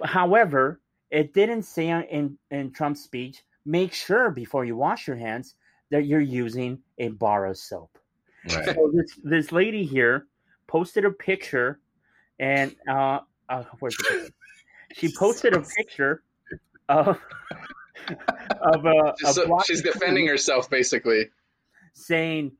however, 0.03 0.81
it 1.09 1.33
didn't 1.33 1.63
say 1.63 1.87
in, 1.89 2.37
in 2.51 2.71
Trump's 2.71 3.01
speech, 3.01 3.43
make 3.65 3.93
sure 3.93 4.31
before 4.31 4.65
you 4.65 4.75
wash 4.75 5.07
your 5.07 5.15
hands 5.15 5.55
that 5.91 6.05
you're 6.05 6.19
using 6.19 6.79
a 6.97 7.09
bar 7.09 7.45
of 7.45 7.57
soap 7.57 7.97
Right. 8.53 8.65
so 8.75 8.91
this 8.93 9.11
this 9.23 9.51
lady 9.51 9.85
here 9.85 10.27
posted 10.67 11.03
a 11.05 11.11
picture 11.11 11.79
and 12.39 12.75
uh, 12.87 13.19
uh 13.49 13.63
where's 13.79 13.97
the 13.97 14.31
she 14.93 15.11
posted 15.17 15.53
a 15.53 15.61
picture 15.61 16.23
of 16.87 17.19
of 18.61 18.85
a, 18.85 19.13
She's, 19.19 19.29
a 19.29 19.33
so- 19.33 19.59
she's 19.65 19.81
defending 19.81 20.27
herself, 20.27 20.69
basically. 20.69 21.29
saying 21.93 22.53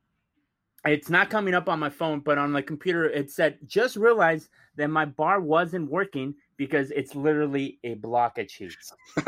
it's 0.84 1.08
not 1.10 1.30
coming 1.30 1.54
up 1.54 1.68
on 1.68 1.78
my 1.78 1.90
phone 1.90 2.20
but 2.20 2.38
on 2.38 2.52
the 2.52 2.62
computer 2.62 3.04
it 3.08 3.30
said 3.30 3.58
just 3.66 3.96
realized 3.96 4.48
that 4.76 4.88
my 4.88 5.04
bar 5.04 5.40
wasn't 5.40 5.90
working 5.90 6.34
because 6.58 6.90
it's 6.90 7.14
literally 7.14 7.78
a 7.84 7.94
block 7.94 8.36
of 8.36 8.48
cheese. 8.48 8.92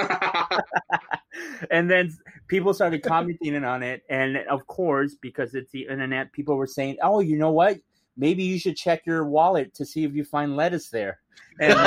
And 1.71 1.91
then 1.91 2.13
people 2.49 2.75
started 2.75 3.03
commenting 3.03 3.65
on 3.65 3.83
it 3.83 4.03
and 4.11 4.37
of 4.51 4.67
course 4.67 5.15
because 5.21 5.55
it's 5.55 5.71
the 5.71 5.87
internet 5.89 6.33
people 6.33 6.57
were 6.57 6.67
saying 6.67 6.97
oh 7.03 7.21
you 7.21 7.37
know 7.37 7.53
what? 7.53 7.79
Maybe 8.17 8.43
you 8.43 8.59
should 8.59 8.77
check 8.77 9.07
your 9.07 9.25
wallet 9.25 9.73
to 9.75 9.87
see 9.87 10.05
if 10.05 10.13
you 10.13 10.25
find 10.25 10.57
lettuce 10.57 10.91
there. 10.91 11.21
And, 11.61 11.73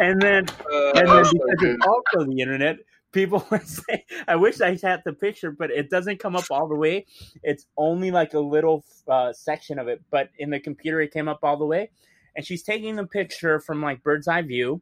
and 0.00 0.20
then 0.20 0.46
Uh, 0.70 0.92
and 0.96 1.08
then 1.08 1.24
because 1.32 1.62
it's 1.62 1.86
also 1.86 2.24
the 2.26 2.40
internet 2.40 2.78
people 3.12 3.44
were 3.50 3.60
saying 3.64 4.02
i 4.28 4.36
wish 4.36 4.60
i 4.60 4.76
had 4.82 5.02
the 5.04 5.12
picture 5.12 5.50
but 5.50 5.70
it 5.70 5.88
doesn't 5.90 6.18
come 6.18 6.36
up 6.36 6.44
all 6.50 6.68
the 6.68 6.74
way 6.74 7.04
it's 7.42 7.66
only 7.76 8.10
like 8.10 8.34
a 8.34 8.38
little 8.40 8.84
uh, 9.08 9.32
section 9.32 9.78
of 9.78 9.88
it 9.88 10.02
but 10.10 10.30
in 10.38 10.50
the 10.50 10.60
computer 10.60 11.00
it 11.00 11.12
came 11.12 11.28
up 11.28 11.38
all 11.42 11.56
the 11.56 11.64
way 11.64 11.90
and 12.36 12.44
she's 12.44 12.62
taking 12.62 12.96
the 12.96 13.06
picture 13.06 13.60
from 13.60 13.80
like 13.82 14.02
bird's 14.02 14.28
eye 14.28 14.42
view 14.42 14.80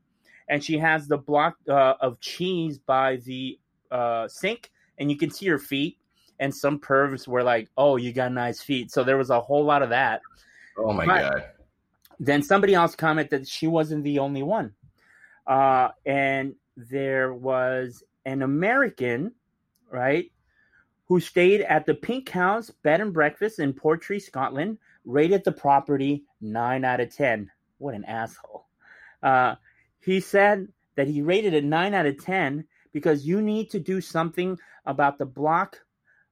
and 0.49 0.63
she 0.63 0.77
has 0.79 1.07
the 1.09 1.17
block 1.19 1.55
uh, 1.69 1.95
of 2.01 2.21
cheese 2.21 2.79
by 2.79 3.17
the 3.25 3.59
uh, 3.91 4.27
sink 4.29 4.71
and 4.99 5.11
you 5.11 5.17
can 5.17 5.31
see 5.31 5.47
her 5.47 5.59
feet 5.59 5.97
and 6.41 6.55
some 6.55 6.79
pervs 6.81 7.29
were 7.29 7.43
like 7.43 7.69
oh 7.77 7.97
you 7.97 8.13
got 8.13 8.33
nice 8.33 8.61
feet 8.61 8.91
so 8.91 9.05
there 9.05 9.17
was 9.17 9.31
a 9.31 9.41
whole 9.41 9.65
lot 9.65 9.83
of 9.83 9.91
that 9.91 10.21
Oh 10.77 10.93
my 10.93 11.07
Right. 11.07 11.23
god. 11.23 11.43
then 12.19 12.43
somebody 12.43 12.75
else 12.75 12.97
commented 12.97 13.43
that 13.43 13.49
she 13.49 13.67
wasn't 13.67 14.03
the 14.03 14.19
only 14.19 14.43
one. 14.43 14.75
Uh, 15.47 15.89
and 16.07 16.55
there 16.77 17.33
was 17.35 18.03
an 18.25 18.43
American, 18.43 19.33
right, 19.91 20.31
who 21.07 21.21
stayed 21.21 21.61
at 21.63 21.87
the 21.87 21.95
Pink 21.95 22.29
House 22.31 22.71
Bed 22.71 23.01
and 23.01 23.13
Breakfast 23.13 23.59
in 23.59 23.73
Portree, 23.73 24.21
Scotland, 24.21 24.79
rated 25.05 25.45
the 25.45 25.53
property 25.53 26.25
9 26.41 26.85
out 26.85 27.01
of 27.01 27.15
10. 27.15 27.51
What 27.79 27.95
an 27.95 28.05
asshole. 28.05 28.67
Uh, 29.23 29.57
he 30.01 30.21
said 30.21 30.69
that 30.97 31.09
he 31.09 31.23
rated 31.23 31.55
it 31.55 31.65
9 31.65 31.95
out 31.95 32.07
of 32.07 32.23
10 32.23 32.65
because 32.93 33.27
you 33.27 33.43
need 33.43 33.71
to 33.71 33.81
do 33.81 34.01
something 34.01 34.59
about 34.87 35.19
the 35.19 35.27
block 35.27 35.79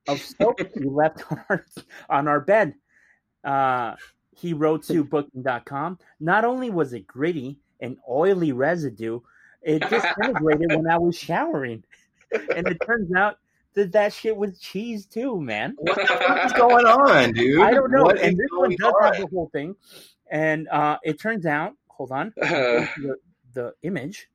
of 0.09 0.21
soap 0.21 0.61
you 0.77 0.91
left 0.91 1.23
on 1.31 1.45
our, 1.49 1.67
on 2.09 2.29
our 2.29 2.41
bed. 2.41 2.75
Uh, 3.45 3.95
he 4.35 4.53
wrote 4.53 4.85
to 4.85 5.05
booking.com. 5.05 5.99
Not 6.21 6.45
only 6.45 6.71
was 6.71 6.93
it 6.93 7.07
gritty 7.07 7.61
and 7.81 7.97
oily 8.09 8.53
residue, 8.53 9.21
it 9.63 9.89
disintegrated 9.89 10.73
when 10.77 10.87
I 10.89 10.99
was 10.99 11.17
showering. 11.17 11.83
And 12.55 12.67
it 12.67 12.79
turns 12.85 13.15
out 13.15 13.39
that 13.75 13.93
that 13.93 14.13
shit 14.13 14.37
was 14.37 14.59
cheese 14.59 15.07
too, 15.07 15.41
man. 15.41 15.75
What 15.79 15.97
the 15.97 16.07
fuck 16.07 16.47
is 16.47 16.53
going 16.53 16.87
on, 16.87 17.33
dude? 17.33 17.61
I 17.61 17.71
don't 17.73 17.91
know. 17.91 18.05
What 18.05 18.19
and 18.19 18.37
this 18.37 18.49
one 18.51 18.75
does 18.77 18.93
on? 19.01 19.15
have 19.15 19.21
the 19.23 19.27
whole 19.29 19.51
thing. 19.53 19.75
And 20.31 20.69
uh, 20.69 20.99
it 21.03 21.21
turns 21.21 21.47
out, 21.47 21.75
hold 21.89 22.11
on, 22.11 22.33
Uh, 22.43 22.87
the, 22.97 23.17
the 23.53 23.75
image. 23.83 24.29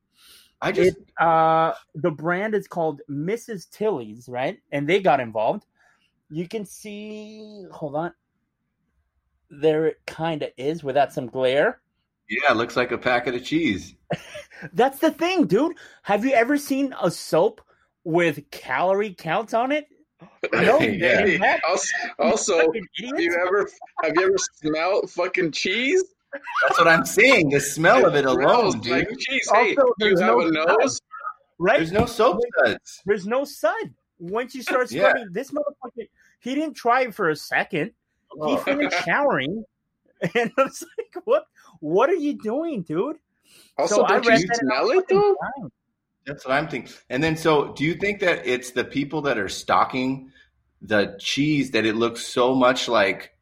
I 0.60 0.72
just 0.72 0.96
It 0.96 1.24
uh, 1.24 1.74
the 1.94 2.10
brand 2.10 2.54
is 2.54 2.66
called 2.66 3.00
Mrs. 3.10 3.70
Tilly's, 3.70 4.28
right? 4.28 4.58
And 4.72 4.88
they 4.88 5.00
got 5.00 5.20
involved. 5.20 5.66
You 6.30 6.48
can 6.48 6.64
see, 6.64 7.64
hold 7.70 7.94
on. 7.94 8.12
There 9.50 9.86
it 9.86 10.00
kind 10.06 10.42
of 10.42 10.50
is 10.56 10.84
without 10.84 11.12
some 11.12 11.26
glare. 11.26 11.80
Yeah, 12.28 12.52
it 12.52 12.56
looks 12.56 12.76
like 12.76 12.92
a 12.92 12.98
packet 12.98 13.34
of 13.34 13.44
cheese. 13.44 13.94
That's 14.72 14.98
the 14.98 15.10
thing, 15.10 15.46
dude. 15.46 15.76
Have 16.02 16.24
you 16.24 16.32
ever 16.32 16.56
seen 16.58 16.94
a 17.00 17.10
soap 17.10 17.60
with 18.04 18.50
calorie 18.50 19.14
counts 19.14 19.54
on 19.54 19.72
it? 19.72 19.86
No, 20.52 20.80
Yeah. 20.80 21.24
they 21.24 21.58
also, 21.68 21.88
also, 22.18 22.58
have 22.58 22.74
you 23.20 23.34
ever 23.46 23.68
have 24.02 24.12
you 24.16 24.22
ever 24.26 24.36
smelled 24.56 25.10
fucking 25.10 25.52
cheese? 25.52 26.02
That's 26.32 26.78
what 26.78 26.88
I'm 26.88 27.06
saying. 27.06 27.50
The 27.50 27.60
smell 27.60 28.04
of 28.06 28.14
it 28.14 28.24
alone, 28.24 28.80
dude. 28.80 28.92
like 28.92 29.08
cheese. 29.18 29.48
Hey, 29.52 29.74
Also, 29.76 29.82
you 29.86 29.94
there's 29.98 30.20
have 30.20 30.28
no 30.36 30.40
a 30.42 30.48
smell. 30.48 30.78
nose? 30.78 31.00
right? 31.58 31.76
There's 31.78 31.92
no 31.92 32.04
soap 32.06 32.40
suds. 32.64 33.02
There's 33.06 33.26
no 33.26 33.44
sun. 33.44 33.94
Once 34.18 34.54
you 34.54 34.62
start 34.62 34.90
Yeah. 34.90 35.08
scrubbing, 35.10 35.32
this 35.32 35.50
motherfucker, 35.52 36.08
he 36.40 36.54
didn't 36.54 36.74
try 36.74 37.02
it 37.02 37.14
for 37.14 37.30
a 37.30 37.36
second. 37.36 37.86
He 37.88 37.92
Oh. 38.40 38.56
finished 38.58 38.96
showering, 39.04 39.64
and 40.34 40.52
I 40.58 40.62
was 40.64 40.84
like, 40.98 41.24
"What? 41.26 41.46
What 41.80 42.10
are 42.10 42.14
you 42.14 42.34
doing, 42.34 42.82
dude?" 42.82 43.16
Also, 43.76 43.96
So 43.96 44.04
I 44.04 44.20
don't 44.20 44.40
you 44.40 44.48
smell 44.54 44.90
it 44.90 45.08
though? 45.08 45.36
Fine. 45.56 45.70
That's 46.26 46.44
what 46.44 46.54
I'm 46.54 46.68
thinking. 46.68 46.92
And 47.08 47.22
then, 47.22 47.36
so 47.36 47.72
do 47.72 47.84
you 47.84 47.94
think 47.94 48.20
that 48.20 48.46
it's 48.46 48.72
the 48.72 48.84
people 48.84 49.22
that 49.22 49.38
are 49.38 49.48
stocking 49.48 50.30
the 50.82 51.16
cheese 51.18 51.70
that 51.72 51.86
it 51.86 51.96
looks 51.96 52.26
so 52.26 52.54
much 52.54 52.86
like 52.88 53.32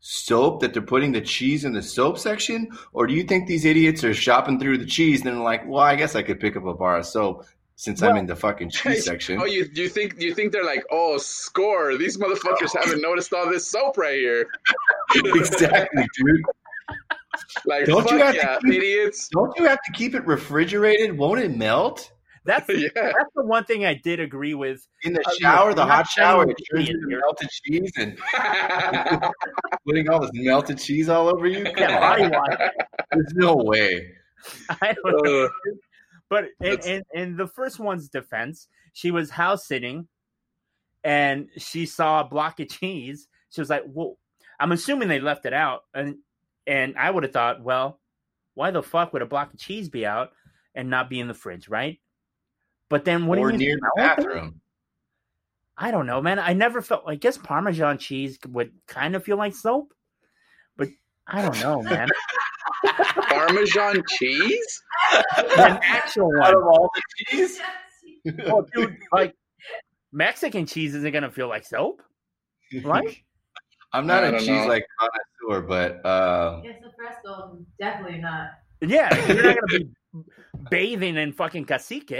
soap 0.00 0.60
that 0.60 0.74
they're 0.74 0.82
putting 0.82 1.12
the 1.12 1.20
cheese 1.20 1.64
in 1.64 1.72
the 1.72 1.82
soap 1.82 2.18
section? 2.18 2.68
Or 2.92 3.06
do 3.06 3.14
you 3.14 3.22
think 3.22 3.46
these 3.46 3.64
idiots 3.64 4.02
are 4.04 4.12
shopping 4.12 4.58
through 4.58 4.78
the 4.78 4.86
cheese 4.86 5.20
and 5.24 5.28
they're 5.28 5.42
like, 5.42 5.66
well, 5.66 5.82
I 5.82 5.96
guess 5.96 6.14
I 6.14 6.22
could 6.22 6.40
pick 6.40 6.56
up 6.56 6.66
a 6.66 6.74
bar 6.74 6.98
of 6.98 7.06
soap 7.06 7.46
since 7.76 8.02
I'm 8.02 8.16
in 8.16 8.26
the 8.26 8.36
fucking 8.36 8.70
cheese 8.70 9.04
section? 9.04 9.40
Oh, 9.40 9.44
you 9.46 9.66
you 9.72 9.88
think 9.88 10.20
you 10.20 10.34
think 10.34 10.52
they're 10.52 10.64
like, 10.64 10.84
oh, 10.90 11.18
score! 11.18 11.96
These 11.96 12.18
motherfuckers 12.18 12.76
haven't 12.76 13.00
noticed 13.00 13.32
all 13.32 13.48
this 13.48 13.70
soap 13.70 13.96
right 13.96 14.16
here. 14.16 14.46
exactly, 15.14 16.06
dude. 16.16 16.42
Like, 17.66 17.86
Don't 17.86 18.10
you 18.10 18.18
fuck 18.18 18.34
have 18.36 18.60
to 18.60 18.66
keep- 18.66 18.74
idiots! 18.82 19.28
Don't 19.28 19.52
you 19.58 19.64
have 19.66 19.80
to 19.84 19.92
keep 19.92 20.14
it 20.14 20.26
refrigerated? 20.26 21.16
Won't 21.16 21.40
it 21.40 21.56
melt? 21.56 22.10
That's 22.46 22.68
yeah, 22.68 22.88
that's 22.94 23.30
the 23.34 23.44
one 23.44 23.64
thing 23.64 23.86
I 23.86 23.94
did 23.94 24.20
agree 24.20 24.52
with. 24.54 24.86
In 25.02 25.14
the 25.14 25.20
Uh, 25.26 25.30
shower, 25.40 25.68
look, 25.68 25.76
the 25.76 25.86
hot 25.86 26.06
shower, 26.08 26.42
it 26.48 26.56
turns 26.70 26.88
into 26.90 27.06
idiot. 27.06 27.20
melted 27.22 27.48
cheese 27.50 27.92
and 27.96 28.18
putting 29.86 30.08
all 30.08 30.20
this 30.20 30.30
melted 30.34 30.78
cheese 30.78 31.08
all 31.08 31.28
over 31.28 31.46
you? 31.46 31.64
Yeah, 31.76 31.98
body 32.00 32.28
wash. 32.28 32.70
There's 33.12 33.32
no 33.34 33.56
way. 33.56 34.12
I 34.82 34.94
don't 35.02 35.24
know. 35.24 35.44
Uh, 35.44 35.48
But 36.28 36.44
in, 36.60 36.78
in, 36.80 37.02
in 37.14 37.36
the 37.36 37.46
first 37.46 37.78
one's 37.78 38.08
defense, 38.08 38.68
she 38.92 39.10
was 39.10 39.30
house 39.30 39.66
sitting 39.66 40.08
and 41.04 41.48
she 41.56 41.86
saw 41.86 42.20
a 42.20 42.24
block 42.24 42.60
of 42.60 42.68
cheese. 42.68 43.28
She 43.50 43.60
was 43.60 43.70
like, 43.70 43.84
Well, 43.86 44.18
I'm 44.60 44.72
assuming 44.72 45.08
they 45.08 45.20
left 45.20 45.46
it 45.46 45.52
out. 45.52 45.82
And 45.94 46.16
and 46.66 46.96
I 46.96 47.10
would 47.10 47.22
have 47.22 47.32
thought, 47.32 47.62
well, 47.62 48.00
why 48.54 48.70
the 48.70 48.82
fuck 48.82 49.12
would 49.12 49.22
a 49.22 49.26
block 49.26 49.52
of 49.52 49.58
cheese 49.58 49.88
be 49.88 50.06
out 50.06 50.32
and 50.74 50.90
not 50.90 51.10
be 51.10 51.20
in 51.20 51.28
the 51.28 51.34
fridge, 51.34 51.68
right? 51.68 52.00
But 52.88 53.04
then 53.04 53.26
when 53.26 53.38
or 53.38 53.50
you 53.50 53.58
near 53.58 53.76
the 53.76 53.90
bathroom. 53.96 54.60
I 55.76 55.90
don't 55.90 56.06
know, 56.06 56.22
man. 56.22 56.38
I 56.38 56.52
never 56.52 56.80
felt 56.80 57.02
I 57.06 57.16
guess 57.16 57.36
Parmesan 57.36 57.98
cheese 57.98 58.38
would 58.48 58.72
kind 58.86 59.16
of 59.16 59.24
feel 59.24 59.36
like 59.36 59.54
soap, 59.54 59.92
but 60.76 60.88
I 61.26 61.42
don't 61.42 61.60
know, 61.60 61.82
man. 61.82 62.08
Parmesan 62.86 64.02
cheese? 64.08 64.82
the 65.36 65.80
actual 65.82 66.30
Out 66.42 66.54
one, 66.54 66.62
of 66.62 66.62
all 66.62 66.90
the 66.94 67.02
cheese? 67.26 67.60
oh, 68.46 68.66
dude, 68.74 68.96
like 69.12 69.34
Mexican 70.12 70.66
cheese 70.66 70.94
isn't 70.94 71.12
gonna 71.12 71.30
feel 71.30 71.48
like 71.48 71.64
soap, 71.66 72.02
right? 72.84 73.16
I'm 73.94 74.06
not 74.06 74.24
I 74.24 74.28
a 74.28 74.30
don't 74.32 74.40
cheese 74.40 74.48
know. 74.48 74.66
like 74.66 74.84
connoisseur, 74.98 75.66
but 75.66 76.04
uh, 76.04 76.60
Yes, 76.64 76.80
the 76.82 76.90
fresco, 76.96 77.58
definitely 77.78 78.18
not. 78.18 78.50
Yeah, 78.80 79.08
you're 79.32 79.42
not 79.42 79.56
gonna 79.60 79.84
be 79.84 79.88
bathing 80.70 81.16
in 81.16 81.32
fucking 81.32 81.64
cacique. 81.64 82.12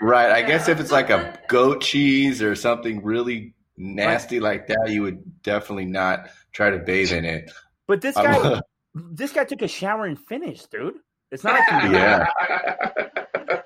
right. 0.00 0.32
I 0.32 0.42
guess 0.42 0.68
if 0.68 0.80
it's 0.80 0.90
like 0.90 1.10
a 1.10 1.38
goat 1.48 1.80
cheese 1.82 2.42
or 2.42 2.54
something 2.54 3.02
really 3.04 3.54
nasty 3.76 4.40
like 4.40 4.66
that, 4.68 4.86
you 4.88 5.02
would 5.02 5.42
definitely 5.42 5.84
not 5.84 6.28
try 6.52 6.70
to 6.70 6.78
bathe 6.78 7.12
in 7.12 7.24
it. 7.24 7.50
But 7.86 8.00
this 8.00 8.14
guy, 8.16 8.60
this 8.94 9.32
guy 9.32 9.44
took 9.44 9.62
a 9.62 9.68
shower 9.68 10.06
and 10.06 10.18
finished, 10.18 10.70
dude. 10.70 10.94
It's 11.30 11.44
not 11.44 11.54
like 11.60 11.82
he, 11.84 11.92
Yeah. 11.92 12.26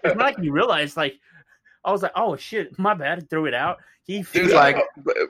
it's 0.04 0.14
not 0.16 0.18
like 0.18 0.38
he 0.38 0.50
realized. 0.50 0.96
Like, 0.96 1.14
I 1.86 1.92
was 1.92 2.02
like, 2.02 2.12
oh 2.16 2.36
shit, 2.36 2.78
my 2.78 2.92
bad, 2.94 3.30
threw 3.30 3.46
it 3.46 3.54
out. 3.54 3.78
He 4.04 4.22
Dude's 4.22 4.52
like, 4.52 4.76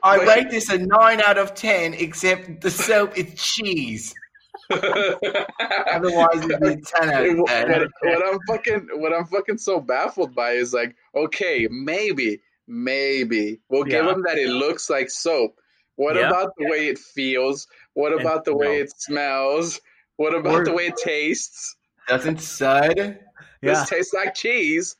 I 0.03 0.17
rate 0.25 0.49
this 0.51 0.69
a 0.69 0.77
nine 0.77 1.21
out 1.25 1.37
of 1.37 1.53
ten, 1.55 1.93
except 1.93 2.61
the 2.61 2.69
soap 2.69 3.17
is 3.17 3.33
cheese. 3.35 4.13
Otherwise, 4.69 6.43
it'd 6.45 6.59
be 6.61 6.75
ten 6.83 7.09
out 7.09 7.25
of 7.25 7.37
what, 7.37 7.47
ten. 7.67 7.87
what 8.03 8.25
I'm 8.27 8.39
fucking 8.47 8.89
what 8.95 9.13
I'm 9.13 9.25
fucking 9.25 9.57
so 9.57 9.79
baffled 9.79 10.35
by 10.35 10.51
is 10.51 10.73
like, 10.73 10.95
okay, 11.15 11.67
maybe, 11.71 12.41
maybe 12.67 13.59
we'll 13.69 13.83
give 13.83 14.05
Yeah. 14.05 14.13
him 14.13 14.23
that 14.27 14.37
it 14.37 14.49
looks 14.49 14.89
like 14.89 15.09
soap. 15.09 15.59
What 15.95 16.15
Yeah. 16.15 16.27
about 16.29 16.51
the 16.57 16.69
way 16.69 16.87
it 16.87 16.99
feels? 16.99 17.67
What 17.93 18.11
And 18.11 18.21
about 18.21 18.45
the 18.45 18.55
way 18.55 18.77
no. 18.77 18.83
it 18.83 18.91
smells? 18.99 19.79
What 20.17 20.35
about 20.35 20.53
Or- 20.61 20.65
the 20.65 20.73
way 20.73 20.87
it 20.87 20.97
tastes? 20.97 21.75
Doesn't 22.07 22.39
sud? 22.41 22.95
yeah, 22.97 23.13
This 23.61 23.89
tastes 23.89 24.13
like 24.13 24.33
cheese. 24.35 24.95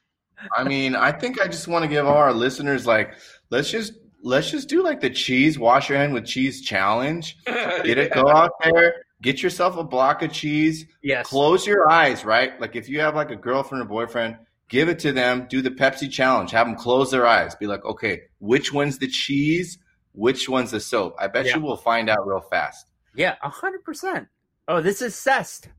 I 0.55 0.63
mean, 0.63 0.95
I 0.95 1.11
think 1.11 1.41
I 1.41 1.47
just 1.47 1.67
want 1.67 1.83
to 1.83 1.89
give 1.89 2.05
all 2.05 2.17
our 2.17 2.33
listeners 2.33 2.85
like, 2.85 3.13
let's 3.49 3.69
just 3.71 3.93
let's 4.23 4.49
just 4.51 4.67
do 4.69 4.83
like 4.83 4.99
the 5.01 5.09
cheese 5.09 5.57
wash 5.59 5.89
your 5.89 5.97
hand 5.97 6.13
with 6.13 6.25
cheese 6.25 6.61
challenge. 6.61 7.37
Get 7.45 7.97
it, 7.97 8.11
go 8.13 8.27
out 8.29 8.51
there, 8.63 8.95
get 9.21 9.41
yourself 9.41 9.77
a 9.77 9.83
block 9.83 10.21
of 10.23 10.31
cheese, 10.31 10.85
yes, 11.01 11.27
close 11.27 11.65
your 11.65 11.89
eyes, 11.89 12.25
right? 12.25 12.59
Like 12.59 12.75
if 12.75 12.89
you 12.89 12.99
have 12.99 13.15
like 13.15 13.31
a 13.31 13.35
girlfriend 13.35 13.83
or 13.83 13.87
boyfriend, 13.87 14.37
give 14.69 14.89
it 14.89 14.99
to 14.99 15.11
them, 15.11 15.47
do 15.49 15.61
the 15.61 15.71
Pepsi 15.71 16.09
challenge, 16.11 16.51
have 16.51 16.67
them 16.67 16.75
close 16.75 17.11
their 17.11 17.25
eyes, 17.25 17.55
be 17.55 17.67
like, 17.67 17.85
okay, 17.85 18.23
which 18.39 18.73
one's 18.73 18.97
the 18.97 19.07
cheese, 19.07 19.77
which 20.13 20.49
one's 20.49 20.71
the 20.71 20.79
soap? 20.79 21.15
I 21.19 21.27
bet 21.27 21.45
Yeah. 21.45 21.55
you 21.55 21.61
will 21.61 21.77
find 21.77 22.09
out 22.09 22.27
real 22.27 22.41
fast. 22.41 22.87
yeah, 23.15 23.35
a 23.41 23.49
hundred 23.49 23.83
percent. 23.83 24.27
Oh, 24.67 24.81
this 24.81 25.01
is 25.01 25.15
cessed. 25.15 25.69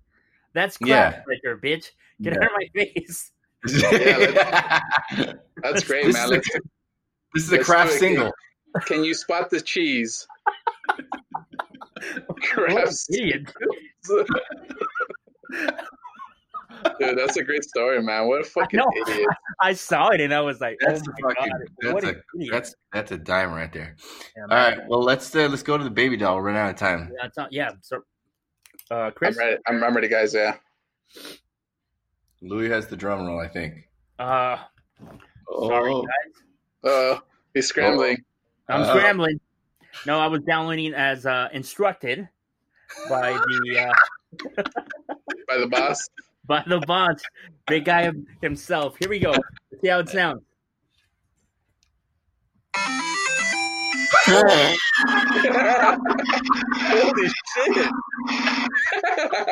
That's 0.54 0.78
crap 0.78 0.88
Yeah. 1.28 1.34
there, 1.44 1.56
bitch. 1.58 1.90
Get 2.22 2.32
Yeah. 2.34 2.38
out 2.38 2.46
of 2.46 2.50
my 2.56 2.68
face. 2.74 3.30
That's 5.62 5.84
great, 5.84 6.06
this, 6.06 6.14
man. 6.14 6.32
is 6.32 6.32
a, 6.32 6.60
this 7.34 7.44
is 7.44 7.52
a 7.52 7.58
Kraft 7.58 7.90
do 7.90 7.96
it, 7.96 7.98
single. 7.98 8.32
can 8.86 9.02
you 9.04 9.14
spot 9.14 9.50
the 9.50 9.60
cheese? 9.60 10.26
What 12.26 12.40
Crafts. 12.42 13.08
an 13.10 13.14
idiot. 13.16 13.52
Dude, 17.00 17.18
that's 17.18 17.36
a 17.36 17.42
great 17.42 17.64
story, 17.64 18.00
man. 18.02 18.28
What 18.28 18.42
a 18.42 18.44
fucking 18.44 18.78
know. 18.78 18.88
idiot. 19.08 19.28
I 19.60 19.72
saw 19.72 20.10
it 20.10 20.20
and 20.20 20.32
I 20.32 20.40
was 20.40 20.60
like, 20.60 20.76
That's 20.80 21.00
oh 21.00 21.10
a 21.10 21.34
fucking 21.34 21.50
god, 21.82 22.02
that's 22.02 22.06
a 22.06 22.50
that's 22.50 22.74
that's 22.92 23.12
a 23.12 23.18
dime 23.18 23.52
right 23.52 23.72
there. 23.72 23.96
Yeah, 24.36 24.42
All 24.42 24.48
man. 24.48 24.78
right, 24.78 24.88
well 24.88 25.02
let's 25.02 25.34
uh, 25.34 25.48
let's 25.48 25.62
go 25.64 25.76
to 25.76 25.82
the 25.82 25.90
baby 25.90 26.16
doll. 26.16 26.36
We're 26.36 26.42
running 26.42 26.60
out 26.60 26.70
of 26.70 26.76
time. 26.76 27.10
Yeah, 27.20 27.28
not, 27.36 27.52
yeah. 27.52 27.70
So, 27.80 28.02
uh, 28.90 28.94
I'm 28.94 29.12
Chris, 29.12 29.36
ready. 29.36 29.56
I'm, 29.66 29.82
I'm 29.82 29.94
ready, 29.94 30.08
guys. 30.08 30.34
Yeah. 30.34 30.56
Louis 32.40 32.68
has 32.68 32.86
the 32.88 32.96
drum 32.96 33.26
roll, 33.26 33.40
I 33.40 33.48
think. 33.48 33.88
uh, 34.18 34.58
sorry 35.50 35.92
Oh, 35.92 36.02
guys, 36.02 36.42
Uh, 36.84 37.20
he's 37.54 37.66
scrambling. 37.68 38.18
I'm 38.68 38.82
Uh, 38.82 38.94
scrambling. 38.94 39.40
No, 40.06 40.18
I 40.20 40.26
was 40.28 40.42
downloading 40.42 40.94
as 40.94 41.26
uh, 41.26 41.48
instructed 41.52 42.28
by 43.08 43.32
the 43.32 43.78
uh, 43.80 43.92
by 45.48 45.56
the 45.58 45.66
boss. 45.66 46.08
by 46.46 46.62
the 46.66 46.78
boss, 46.80 47.20
big 47.66 47.84
guy 47.86 48.10
himself. 48.42 48.96
Here 49.00 49.08
we 49.08 49.18
go. 49.18 49.30
Let's 49.32 49.82
see 49.82 49.88
how 49.88 49.98
it 50.00 50.08
sounds. 50.08 50.42
Holy 55.98 57.28
shit! 57.28 57.88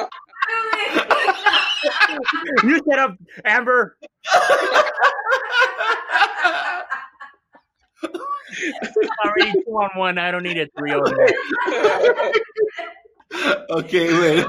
You 2.64 2.80
set 2.88 2.98
up 2.98 3.16
Amber. 3.44 3.96
Already 9.24 9.52
two 9.52 9.72
on 9.72 9.90
one. 9.96 10.18
I 10.18 10.30
don't 10.30 10.42
need 10.42 10.58
a 10.58 10.66
three 10.78 10.92
on 10.92 11.00
one. 11.00 11.14
okay, 13.70 14.12
wait. 14.12 14.44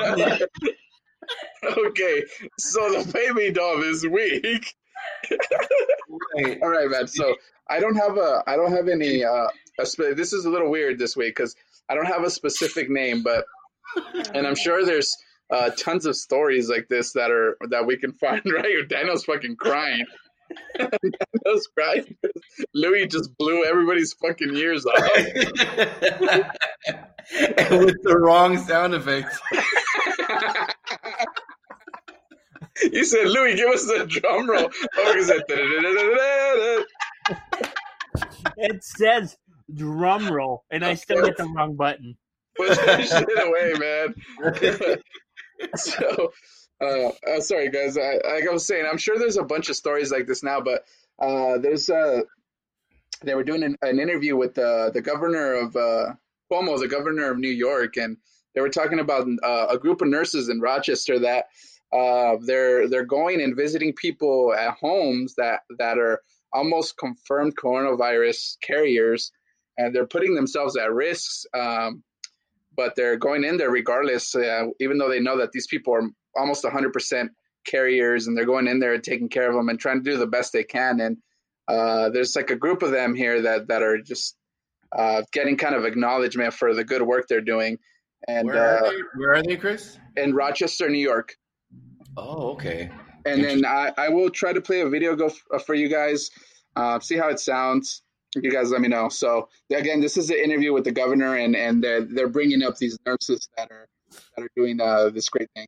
okay, 1.63 2.23
so 2.57 2.79
the 2.91 3.12
baby 3.13 3.51
doll 3.51 3.81
is 3.83 4.07
weak. 4.07 4.75
wait. 6.36 6.62
All 6.62 6.69
right, 6.69 6.89
man. 6.89 7.07
So 7.07 7.36
I 7.69 7.79
don't 7.79 7.95
have 7.95 8.17
a, 8.17 8.43
I 8.47 8.55
don't 8.55 8.71
have 8.71 8.88
any. 8.88 9.23
Uh, 9.23 9.47
a 9.79 9.86
spe- 9.86 10.15
this 10.15 10.33
is 10.33 10.45
a 10.45 10.49
little 10.49 10.71
weird 10.71 10.97
this 10.97 11.15
week 11.15 11.36
because 11.36 11.55
I 11.89 11.95
don't 11.95 12.05
have 12.07 12.23
a 12.23 12.29
specific 12.29 12.89
name, 12.89 13.23
but 13.23 13.45
and 14.33 14.47
I'm 14.47 14.55
sure 14.55 14.86
there's 14.86 15.15
uh, 15.49 15.69
tons 15.77 16.05
of 16.05 16.15
stories 16.15 16.69
like 16.69 16.88
this 16.89 17.13
that 17.13 17.31
are 17.31 17.57
that 17.69 17.86
we 17.86 17.97
can 17.97 18.13
find. 18.13 18.41
Right? 18.45 18.88
Daniel's 18.88 19.25
fucking 19.25 19.55
crying. 19.57 20.05
Daniel's 20.77 21.67
crying. 21.77 22.15
Louis 22.73 23.07
just 23.07 23.38
blew 23.38 23.65
everybody's 23.65 24.13
fucking 24.13 24.55
ears 24.55 24.86
off. 24.86 25.12
and 27.57 27.86
with 27.86 28.01
the 28.03 28.17
wrong 28.17 28.57
sound 28.57 28.93
effects. 28.93 29.39
you 32.91 33.03
said, 33.03 33.27
Louis, 33.27 33.55
give 33.55 33.69
us 33.69 33.86
the 33.86 34.05
drum 34.07 34.49
roll. 34.49 34.69
Oh, 34.97 35.13
he 35.13 35.23
said, 35.23 35.41
It 38.57 38.83
says 38.83 39.36
drum 39.73 40.29
roll, 40.31 40.63
and 40.71 40.86
I 40.86 40.93
still 40.95 41.25
hit 41.25 41.38
the 41.38 41.45
wrong 41.45 41.75
button. 41.75 42.17
push 42.55 42.77
that 42.77 43.05
shit 43.05 43.27
away, 43.45 43.73
man. 43.77 45.01
so, 45.76 46.32
Uh, 46.80 47.10
uh, 47.28 47.39
sorry, 47.39 47.70
guys. 47.70 47.98
I, 47.98 48.20
like 48.34 48.48
I 48.48 48.52
was 48.52 48.65
saying, 48.67 48.86
I'm 48.89 48.98
sure 48.98 49.17
there's 49.17 49.38
a 49.38 49.43
bunch 49.43 49.70
of 49.70 49.76
stories 49.76 50.12
like 50.12 50.28
this 50.28 50.43
now, 50.43 50.62
but 50.62 50.84
uh, 51.20 51.58
there's 51.58 51.89
uh, 51.89 52.22
they 53.24 53.34
were 53.34 53.43
doing 53.43 53.63
an, 53.63 53.78
an 53.82 54.00
interview 54.00 54.36
with 54.36 54.54
the 54.54 54.91
the 54.93 55.02
governor 55.02 55.54
of 55.54 55.76
uh, 55.76 56.13
Cuomo, 56.52 56.80
the 56.80 56.88
governor 56.88 57.32
of 57.32 57.39
New 57.39 57.50
York, 57.50 57.98
and 57.98 58.17
they 58.54 58.62
were 58.62 58.70
talking 58.70 59.00
about 59.00 59.28
uh, 59.43 59.67
a 59.70 59.78
group 59.80 60.02
of 60.02 60.08
nurses 60.08 60.50
in 60.50 60.62
Rochester 60.62 61.20
that 61.20 61.46
uh, 61.91 62.38
they're 62.41 62.88
they're 62.88 63.06
going 63.06 63.41
and 63.41 63.56
visiting 63.56 63.93
people 63.93 64.54
at 64.54 64.76
homes 64.76 65.34
that 65.36 65.62
that 65.80 65.98
are 65.98 66.22
almost 66.54 66.98
confirmed 66.98 67.58
coronavirus 67.58 68.58
carriers, 68.62 69.32
and 69.80 69.96
they're 69.96 70.06
putting 70.06 70.36
themselves 70.36 70.78
at 70.78 70.93
risk. 70.93 71.46
Um, 71.56 72.04
but 72.78 72.96
they're 72.96 73.18
going 73.18 73.44
in 73.44 73.58
there 73.58 73.72
regardless, 73.72 74.34
uh, 74.36 74.68
even 74.80 74.98
though 74.98 75.10
they 75.10 75.20
know 75.20 75.38
that 75.38 75.52
these 75.52 75.68
people 75.68 75.94
are 75.94 76.08
almost 76.38 76.63
100% 76.63 77.28
carriers 77.66 78.28
and 78.28 78.38
they're 78.38 78.46
going 78.46 78.68
in 78.68 78.80
there 78.80 78.94
and 78.94 79.04
taking 79.04 79.28
care 79.28 79.50
of 79.50 79.56
them 79.56 79.68
and 79.68 79.80
trying 79.80 80.02
to 80.02 80.10
do 80.10 80.18
the 80.18 80.28
best 80.28 80.54
they 80.54 80.63
can. 80.63 81.02
And 81.02 81.18
uh, 81.68 82.10
there's 82.10 82.36
like 82.36 82.52
a 82.52 82.56
group 82.56 82.84
of 82.84 82.92
them 82.92 83.16
here 83.16 83.42
that, 83.42 83.68
that 83.68 83.82
are 83.82 83.98
just 84.02 84.38
uh, 84.96 85.24
getting 85.34 85.58
kind 85.58 85.76
of 85.76 85.84
acknowledgement 85.84 86.54
for 86.54 86.74
the 86.74 86.84
good 86.84 87.02
work 87.02 87.26
they're 87.28 87.42
doing. 87.42 87.78
And 88.28 88.48
Where 88.48 88.78
are, 88.78 88.86
uh, 88.86 88.90
they? 88.92 88.98
Where 89.18 89.34
are 89.34 89.44
they, 89.44 89.58
Chris? 89.58 89.98
in 90.16 90.34
Rochester, 90.34 90.90
New 90.90 90.98
York. 90.98 91.36
Oh, 92.16 92.52
okay. 92.52 92.90
And 93.26 93.44
then 93.44 93.66
I, 93.66 93.92
I 93.98 94.10
will 94.10 94.30
try 94.30 94.54
to 94.54 94.62
play 94.62 94.82
a 94.82 94.90
video 94.90 95.16
go 95.16 95.28
f- 95.28 95.66
for 95.66 95.76
you 95.76 95.90
guys, 95.90 96.30
uh, 96.76 97.00
see 97.00 97.18
how 97.18 97.30
it 97.30 97.40
sounds. 97.40 98.02
You 98.36 98.52
guys 98.52 98.72
let 98.72 98.82
me 98.82 98.88
know. 98.88 99.10
So 99.10 99.50
again, 99.72 100.02
this 100.02 100.18
is 100.18 100.28
the 100.28 100.44
interview 100.44 100.74
with 100.74 100.84
the 100.84 100.92
governor, 100.92 101.36
and 101.36 101.56
and 101.56 101.84
they're 101.84 102.02
they're 102.02 102.28
bringing 102.28 102.63
up 102.63 102.78
these 102.78 102.98
nurses 103.06 103.50
that 103.58 103.72
are 103.72 103.88
that 104.36 104.44
are 104.46 104.52
doing 104.56 104.80
uh, 104.82 105.10
this 105.10 105.30
great 105.30 105.50
thing. 105.56 105.68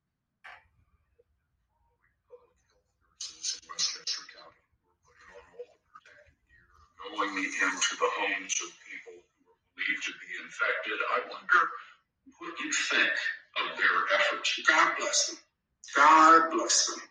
in 3.63 3.69
Westchester 3.69 4.24
County. 4.36 4.62
We're 5.04 5.10
putting 5.10 5.34
on 5.34 5.45
all 5.56 5.65
the 5.76 5.88
protective 5.89 6.39
gear, 6.45 6.67
going 7.02 7.34
into 7.38 7.93
the 7.98 8.12
homes 8.19 8.56
of 8.63 8.69
people 8.86 9.15
who 9.17 9.43
are 9.50 9.60
believed 9.76 10.04
to 10.06 10.13
be 10.19 10.30
infected. 10.43 10.98
I 11.15 11.19
wonder 11.32 11.62
what 12.39 12.54
you 12.60 12.72
think 12.72 13.15
of 13.58 13.67
their 13.80 13.98
efforts. 14.19 14.50
God 14.67 14.93
bless 15.00 15.19
them. 15.28 15.39
God 15.95 16.52
bless 16.52 16.88
them. 16.88 17.02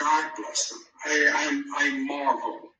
God 0.00 0.26
bless 0.36 0.70
them. 0.70 0.80
I, 1.06 1.12
I, 1.30 1.86
I 1.86 1.90
marvel 2.04 2.71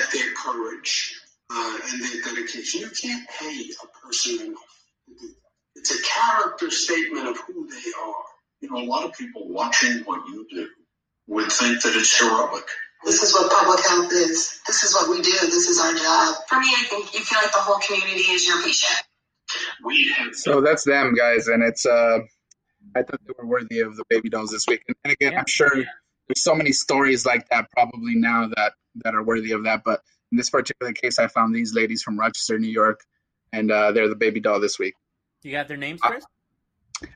at 0.00 0.10
their 0.12 0.32
courage 0.32 1.20
uh, 1.50 1.78
and 1.90 2.02
their 2.02 2.22
dedication. 2.22 2.80
You 2.80 2.90
can't 2.90 3.28
pay 3.38 3.70
a 3.82 4.06
person 4.06 4.46
enough 4.46 4.84
to 5.06 5.14
do 5.14 5.28
that. 5.28 5.50
It's 5.76 5.90
a 5.90 6.02
character 6.02 6.70
statement 6.70 7.28
of 7.28 7.38
who 7.38 7.68
they 7.68 7.90
are. 8.00 8.24
You 8.60 8.70
know, 8.70 8.78
a 8.78 8.86
lot 8.86 9.04
of 9.04 9.12
people 9.12 9.48
watching 9.48 10.02
what 10.04 10.26
you 10.28 10.46
do 10.50 10.68
would 11.26 11.50
think 11.50 11.82
that 11.82 11.96
it's 11.96 12.18
heroic. 12.18 12.64
This 13.04 13.22
is 13.22 13.34
what 13.34 13.52
public 13.52 13.84
health 13.84 14.12
is. 14.12 14.60
This 14.66 14.82
is 14.82 14.94
what 14.94 15.10
we 15.10 15.16
do. 15.16 15.30
This 15.30 15.68
is 15.68 15.78
our 15.78 15.92
job. 15.92 16.36
For 16.48 16.58
me, 16.58 16.68
I 16.68 16.84
think 16.88 17.12
you 17.12 17.20
feel 17.20 17.38
like 17.42 17.52
the 17.52 17.58
whole 17.58 17.78
community 17.78 18.22
is 18.32 18.46
your 18.46 18.62
patient. 18.62 19.02
We 19.84 20.14
have 20.16 20.34
So 20.34 20.62
that's 20.62 20.84
them, 20.84 21.14
guys, 21.14 21.48
and 21.48 21.62
it's 21.62 21.84
uh, 21.84 22.20
I 22.96 23.02
thought 23.02 23.20
they 23.26 23.34
were 23.38 23.46
worthy 23.46 23.80
of 23.80 23.96
the 23.96 24.04
baby 24.08 24.30
dolls 24.30 24.50
this 24.50 24.66
week. 24.66 24.82
And, 24.88 24.96
and 25.04 25.12
again, 25.12 25.36
I'm 25.36 25.46
sure 25.46 25.70
there's 25.70 26.42
so 26.42 26.54
many 26.54 26.72
stories 26.72 27.26
like 27.26 27.48
that 27.50 27.70
probably 27.72 28.14
now 28.14 28.48
that 28.56 28.72
that 29.04 29.14
are 29.14 29.22
worthy 29.22 29.52
of 29.52 29.64
that. 29.64 29.82
But 29.84 30.00
in 30.30 30.36
this 30.38 30.50
particular 30.50 30.92
case, 30.92 31.18
I 31.18 31.26
found 31.28 31.54
these 31.54 31.74
ladies 31.74 32.02
from 32.02 32.18
Rochester, 32.18 32.58
New 32.58 32.68
York, 32.70 33.00
and 33.52 33.70
uh, 33.70 33.92
they're 33.92 34.08
the 34.08 34.16
baby 34.16 34.40
doll 34.40 34.60
this 34.60 34.78
week. 34.78 34.94
Do 35.42 35.48
you 35.48 35.54
got 35.56 35.68
their 35.68 35.76
names, 35.76 36.00
Uh, 36.02 36.10
Chris? 36.10 36.24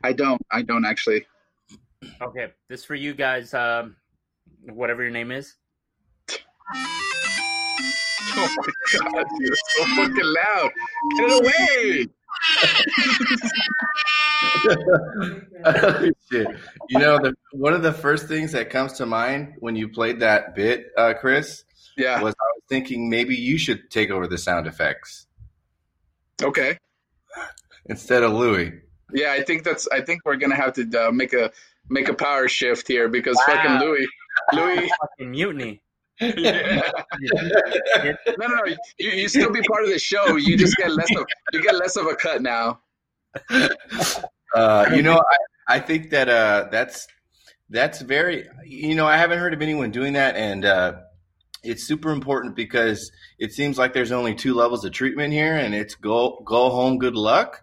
I 0.02 0.12
don't, 0.12 0.40
I 0.50 0.62
don't 0.62 0.84
actually. 0.84 1.26
Okay, 2.20 2.48
this 2.68 2.84
for 2.84 2.94
you 2.94 3.14
guys. 3.14 3.54
Um, 3.54 3.96
whatever 4.66 5.02
your 5.02 5.12
name 5.12 5.30
is. 5.32 5.54
Oh 8.40 8.48
my 8.56 9.00
god, 9.14 9.26
you're 9.40 9.56
so 9.56 9.84
fucking 9.96 10.14
loud. 10.22 10.70
Get 11.18 11.28
it 11.28 12.06
away. 15.64 16.12
Shit. 16.30 16.46
You 16.88 16.98
know, 17.00 17.18
the, 17.18 17.34
one 17.52 17.72
of 17.74 17.82
the 17.82 17.92
first 17.92 18.28
things 18.28 18.52
that 18.52 18.70
comes 18.70 18.92
to 18.94 19.06
mind 19.06 19.54
when 19.58 19.74
you 19.74 19.88
played 19.88 20.20
that 20.20 20.54
bit, 20.54 20.86
uh, 20.96 21.14
Chris, 21.20 21.64
Yeah. 21.98 22.22
was 22.22 22.34
I 22.34 22.46
was 22.54 22.62
thinking 22.68 23.10
maybe 23.10 23.34
you 23.34 23.58
should 23.58 23.90
take 23.90 24.10
over 24.10 24.26
the 24.26 24.38
sound 24.38 24.66
effects 24.66 25.26
Okay. 26.42 26.78
instead 27.86 28.22
of 28.22 28.32
Louis. 28.32 28.72
Yeah, 29.12 29.32
I 29.32 29.42
think 29.42 29.64
that's. 29.64 29.88
I 29.88 30.00
think 30.02 30.20
we're 30.24 30.36
gonna 30.36 30.54
have 30.54 30.74
to 30.74 31.08
uh, 31.08 31.10
make 31.10 31.32
a 31.32 31.50
make 31.88 32.08
a 32.08 32.14
power 32.14 32.46
shift 32.46 32.86
here 32.86 33.08
because 33.08 33.40
fucking 33.46 33.78
Louis, 33.80 34.06
Louis. 34.52 34.88
Fucking 35.00 35.30
mutiny. 35.30 35.82
yeah. 36.20 36.82
No, 38.38 38.46
no, 38.46 38.54
no. 38.54 38.64
You, 38.98 39.10
you 39.10 39.28
still 39.28 39.50
be 39.50 39.62
part 39.62 39.82
of 39.84 39.88
the 39.90 39.98
show. 39.98 40.36
You 40.36 40.56
just 40.58 40.76
get 40.76 40.90
less 40.92 41.08
of 41.16 41.24
you 41.52 41.62
get 41.62 41.74
less 41.76 41.96
of 41.96 42.06
a 42.06 42.14
cut 42.14 42.42
now. 42.42 42.80
Uh, 44.54 44.90
you 44.94 45.02
know, 45.02 45.18
I, 45.68 45.76
I 45.76 45.80
think 45.80 46.10
that 46.10 46.28
uh, 46.28 46.68
that's 46.70 47.06
that's 47.70 48.00
very. 48.02 48.46
You 48.64 48.94
know, 48.94 49.06
I 49.06 49.16
haven't 49.16 49.38
heard 49.38 49.54
of 49.54 49.62
anyone 49.62 49.90
doing 49.90 50.12
that, 50.14 50.36
and 50.36 50.64
uh, 50.64 50.96
it's 51.62 51.84
super 51.86 52.10
important 52.10 52.54
because 52.56 53.10
it 53.38 53.52
seems 53.52 53.78
like 53.78 53.92
there's 53.92 54.12
only 54.12 54.34
two 54.34 54.54
levels 54.54 54.84
of 54.84 54.92
treatment 54.92 55.32
here, 55.32 55.56
and 55.56 55.74
it's 55.74 55.94
go 55.94 56.42
go 56.44 56.70
home, 56.70 56.98
good 56.98 57.14
luck, 57.16 57.62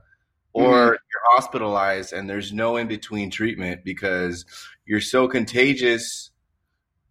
or 0.53 0.71
Mhm. 0.71 0.87
you're 0.89 1.21
hospitalized, 1.35 2.13
and 2.13 2.29
there's 2.29 2.51
no 2.53 2.77
in 2.77 2.87
between 2.87 3.29
treatment 3.31 3.83
because 3.83 4.45
you're 4.85 5.01
so 5.01 5.27
contagious 5.27 6.31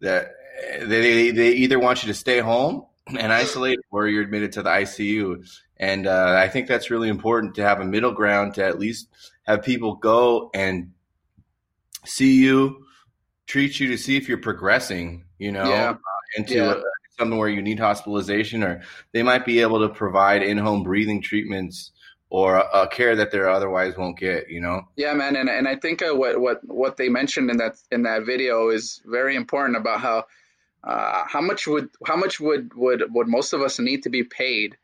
that 0.01 0.33
they 0.81 1.31
they 1.31 1.51
either 1.53 1.79
want 1.79 2.03
you 2.03 2.07
to 2.07 2.13
stay 2.13 2.39
home 2.39 2.85
and 3.19 3.31
isolate, 3.33 3.79
or 3.91 4.07
you're 4.07 4.23
admitted 4.23 4.51
to 4.53 4.63
the 4.63 4.69
ICU. 4.69 5.43
And 5.77 6.07
uh, 6.07 6.35
I 6.39 6.47
think 6.47 6.67
that's 6.67 6.89
really 6.89 7.09
important 7.09 7.55
to 7.55 7.63
have 7.63 7.81
a 7.81 7.85
middle 7.85 8.13
ground 8.13 8.53
to 8.55 8.63
at 8.63 8.79
least 8.79 9.09
have 9.43 9.61
people 9.63 9.95
go 9.95 10.49
and 10.53 10.91
see 12.05 12.37
you, 12.41 12.85
treat 13.47 13.79
you 13.79 13.89
to 13.89 13.97
see 13.97 14.15
if 14.15 14.27
you're 14.29 14.37
progressing, 14.37 15.25
you 15.37 15.51
know, 15.51 15.69
Yeah. 15.69 15.95
Into 16.37 16.55
Yeah. 16.55 16.71
uh 16.71 16.81
something 17.17 17.37
where 17.37 17.49
you 17.49 17.61
need 17.61 17.79
hospitalization, 17.79 18.61
or 18.61 18.81
they 19.13 19.23
might 19.23 19.45
be 19.45 19.61
able 19.61 19.79
to 19.79 19.93
provide 19.93 20.43
in 20.43 20.57
home 20.57 20.83
breathing 20.83 21.21
treatments 21.21 21.91
or 22.29 22.57
a, 22.57 22.81
a 22.81 22.87
care 22.89 23.15
that 23.15 23.31
they 23.31 23.39
otherwise 23.39 23.95
won't 23.95 24.17
get, 24.19 24.49
you 24.49 24.59
know? 24.59 24.81
Yeah, 24.97 25.13
man, 25.13 25.35
and 25.37 25.49
and 25.49 25.67
I 25.67 25.75
think 25.77 26.01
uh, 26.01 26.13
what 26.13 26.41
what 26.41 26.59
what 26.67 26.97
they 26.97 27.07
mentioned 27.07 27.49
in 27.49 27.57
that 27.57 27.77
in 27.91 28.03
that 28.03 28.25
video 28.25 28.69
is 28.69 29.01
very 29.05 29.35
important 29.35 29.77
about 29.77 30.01
how 30.01 30.25
uh, 30.83 31.23
how 31.27 31.41
much 31.41 31.67
would 31.67 31.89
how 32.05 32.17
much 32.17 32.39
would 32.39 32.73
would 32.73 33.03
would 33.13 33.27
most 33.27 33.53
of 33.53 33.61
us 33.61 33.79
need 33.79 34.03
to 34.03 34.09
be 34.09 34.23
paid 34.23 34.77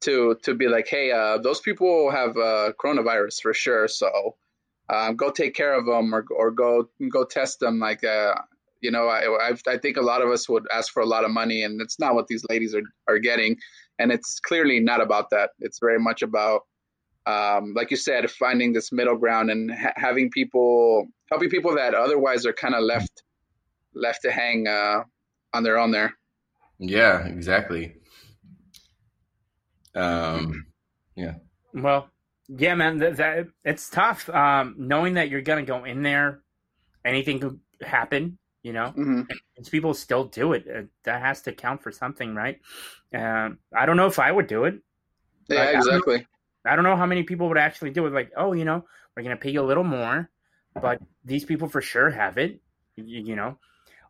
to 0.00 0.36
to 0.42 0.54
be 0.54 0.68
like, 0.68 0.88
hey, 0.88 1.12
uh, 1.12 1.38
those 1.38 1.60
people 1.60 2.10
have 2.10 2.36
uh, 2.36 2.72
coronavirus 2.82 3.40
for 3.40 3.54
sure, 3.54 3.86
so 3.86 4.34
um, 4.88 5.16
go 5.16 5.30
take 5.30 5.54
care 5.54 5.74
of 5.74 5.86
them 5.86 6.12
or 6.14 6.24
or 6.30 6.50
go 6.50 6.88
go 7.08 7.24
test 7.24 7.60
them. 7.60 7.78
Like, 7.78 8.02
uh, 8.04 8.34
you 8.82 8.90
know, 8.90 9.06
I 9.06 9.48
I've, 9.48 9.62
I 9.66 9.78
think 9.78 9.96
a 9.96 10.02
lot 10.02 10.22
of 10.22 10.30
us 10.30 10.48
would 10.48 10.66
ask 10.74 10.92
for 10.92 11.00
a 11.00 11.06
lot 11.06 11.24
of 11.24 11.30
money, 11.30 11.62
and 11.62 11.80
it's 11.80 11.98
not 11.98 12.14
what 12.14 12.26
these 12.26 12.44
ladies 12.50 12.74
are 12.74 12.82
are 13.08 13.18
getting, 13.18 13.56
and 13.98 14.12
it's 14.12 14.40
clearly 14.40 14.80
not 14.80 15.00
about 15.00 15.30
that. 15.30 15.50
It's 15.60 15.78
very 15.78 15.98
much 15.98 16.22
about 16.22 16.62
um, 17.26 17.72
like 17.74 17.90
you 17.90 17.96
said, 17.96 18.30
finding 18.30 18.72
this 18.72 18.90
middle 18.92 19.16
ground 19.16 19.50
and 19.50 19.70
ha- 19.70 19.92
having 19.96 20.30
people 20.30 21.06
helping 21.30 21.50
people 21.50 21.74
that 21.76 21.94
otherwise 21.94 22.44
are 22.44 22.52
kind 22.52 22.74
of 22.74 22.82
left 22.82 23.22
left 23.94 24.22
to 24.22 24.32
hang 24.32 24.66
uh, 24.66 25.02
on 25.54 25.62
their 25.62 25.78
own 25.78 25.90
there. 25.92 26.14
Yeah, 26.78 27.24
exactly. 27.26 27.94
Um, 29.94 30.66
yeah. 31.14 31.34
Well, 31.74 32.08
yeah, 32.48 32.74
man, 32.74 32.98
that, 32.98 33.16
that 33.18 33.46
it's 33.64 33.88
tough. 33.88 34.28
Um, 34.28 34.74
knowing 34.78 35.14
that 35.14 35.28
you're 35.30 35.42
gonna 35.42 35.62
go 35.62 35.84
in 35.84 36.02
there, 36.02 36.42
anything 37.04 37.38
could 37.38 37.60
happen. 37.80 38.38
You 38.62 38.72
know, 38.72 38.90
hmm 38.90 39.22
and 39.56 39.66
people 39.70 39.94
still 39.94 40.24
do 40.24 40.52
it. 40.52 40.66
Uh, 40.68 40.82
that 41.04 41.20
has 41.20 41.42
to 41.42 41.52
count 41.52 41.82
for 41.82 41.90
something, 41.90 42.34
right? 42.34 42.60
Um, 43.14 43.58
I 43.76 43.86
don't 43.86 43.96
know 43.96 44.06
if 44.06 44.18
I 44.18 44.30
would 44.32 44.46
do 44.46 44.64
it. 44.64 44.80
Yeah, 45.48 45.58
Like, 45.58 45.68
I 45.68 45.72
don't 45.72 45.86
exactly. 45.86 46.26
I 46.64 46.76
don't 46.76 46.84
know 46.84 46.96
how 46.96 47.06
many 47.06 47.24
people 47.24 47.48
would 47.48 47.58
actually 47.58 47.90
do 47.90 48.06
it. 48.06 48.12
Like, 48.12 48.30
oh, 48.36 48.52
you 48.52 48.64
know, 48.64 48.84
we're 49.16 49.22
gonna 49.24 49.36
pay 49.36 49.50
you 49.50 49.60
a 49.60 49.66
little 49.66 49.84
more, 49.84 50.30
but 50.80 51.00
these 51.24 51.44
people 51.44 51.68
for 51.68 51.80
sure 51.80 52.10
have 52.10 52.38
it. 52.38 52.60
You, 52.96 53.20
you 53.22 53.36
know, 53.36 53.58